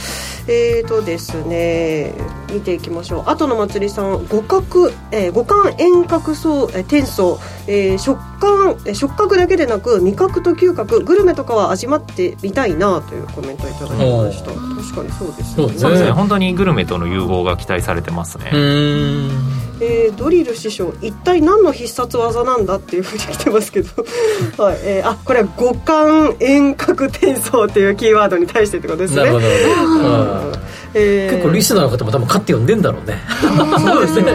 [0.49, 2.13] えーとですね
[2.53, 3.31] 見ていきましょう。
[3.31, 14.51] 後の祭りさん五角、えー、五感遠隔層、えー、転送、えー、食感、えー、触覚だけでなく味覚と嗅覚グルメとかは味わってみたいなというコメントをいただきました。
[14.51, 15.79] 確かにそうですね。
[15.79, 16.11] そうですね。
[16.11, 18.51] 本当にグルメとの融合が期待されてますね。
[19.83, 23.89] えー、ドリル師匠一体何の必殺技なんだっていうふうに来てますけど、
[24.63, 24.79] はい。
[24.83, 29.25] えー、あこれは五感遠隔転送っていうキーワードに対してってことですね。
[29.25, 29.47] なるほど、
[30.95, 33.19] えー、結構リスナーの方も多分買って読んでんだろうね。
[33.79, 34.33] そうですね。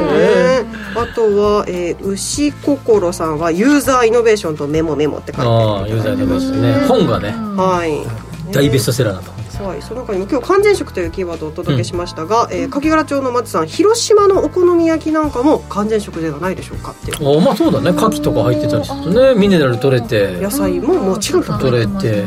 [0.95, 6.73] あとは、えー、牛心さんはユーザーイノベーションとメモメモって書いてああユーザーイノベーションね。
[6.87, 7.31] 本がね。
[7.57, 8.53] はい。
[8.53, 9.35] 大ベストセラーだと。
[9.63, 17.41] はい、その他にも今日完全食というキーワードをお届けしましたが、うん、えー、柿殻町の松さん広島のお好み焼きなんかも完全食ではないでしょうかっていう。
[17.41, 17.91] まあそうだね。
[17.91, 20.37] 牡蠣とか入ってたりするとねミネラル取れて。
[20.41, 22.25] 野菜ももちろん取れて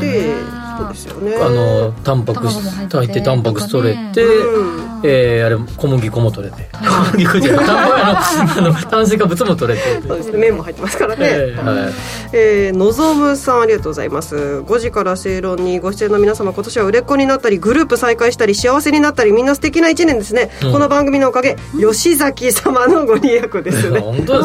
[0.79, 1.35] そうですよね。
[1.35, 4.89] あのタンパク質入ってタンパク質取れて、うん。
[5.03, 6.67] えー、あれ小麦粉も取れて。
[6.73, 7.65] 小麦粉じゃない。
[7.67, 10.07] あの 炭水化物も取れて。
[10.07, 10.37] そうですね。
[10.37, 11.93] 麺も入ってますからね、えー、はい。
[12.33, 14.35] えー、のぞむさんありがとうございます。
[14.35, 23.89] 5時から正論にご出演の皆様今年は売れっ子になったりグループ再開したり幸せになったりみんな素敵な1年ですね、うん、この番組のおかげ吉崎様のご利益です。
[23.89, 24.43] ね本当で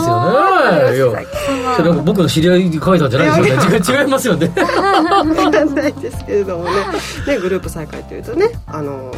[0.95, 1.27] すよね。
[1.77, 4.05] それ僕の知り合いに書いたんじゃないですよね。
[4.05, 4.53] 違いますよね。
[4.55, 6.71] 分かんないですけれどもね
[7.27, 9.13] ねグループ再開というとねあの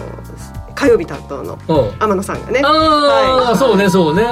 [0.75, 1.59] 火曜日担当の
[1.99, 4.23] 天野さんがね、ああ、はい、そうねそうね、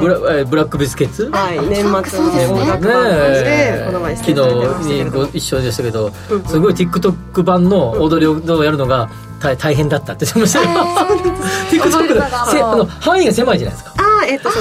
[0.00, 1.30] ブラブラックビスケッツ？
[1.30, 1.60] はい。
[1.68, 6.10] 年末の音楽番組でこの前昨日にご一緒でしたけど、
[6.48, 9.08] すごい TikTok 版の踊りをやるのが
[9.38, 10.68] 大大変だったって言ってましたよ。
[11.70, 13.94] TikTok であの範囲が狭いじゃないですか。
[13.98, 14.56] あえっとこ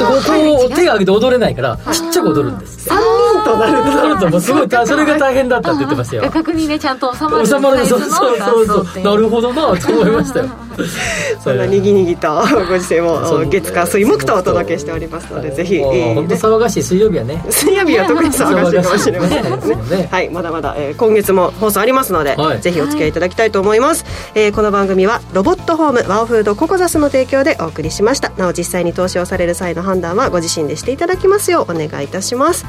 [0.70, 2.89] う手を挙げて踊れないからちっちゃく踊るんです。
[2.89, 6.22] 3人となるとなるともうすごいそれが大変だったって言ってましたよ。
[6.24, 8.86] 画角にねちゃんと収まる収まるそうそうそう。
[8.86, 10.49] そうなるほどなと思いましたよ。
[11.41, 12.28] そんなにぎにぎと
[12.70, 17.43] ご時世も月火水木とお届けしておりますのでぜひ本当騒がしい水曜日はね。
[17.49, 19.43] 水曜日は特に騒がしいかもしれません
[19.89, 20.08] ね。
[20.12, 24.06] はいまだまだ今月も放送ありますのでぜひお付き合いいただきたいと思います。
[24.53, 28.32] この番組はロボットホームワオフードココザスの提供でお送りしました。
[28.38, 32.66] なお実際に投資をされる際の判断はご自身でしていただきますようお願いいたします。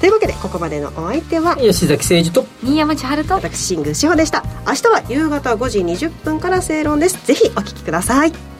[0.00, 4.44] というわけでここまでのお相手は吉崎誠二と新山千春と私新宮志保でした。
[4.66, 7.26] 明日は夕方5時20分から正論です。
[7.26, 8.55] ぜひお聞きください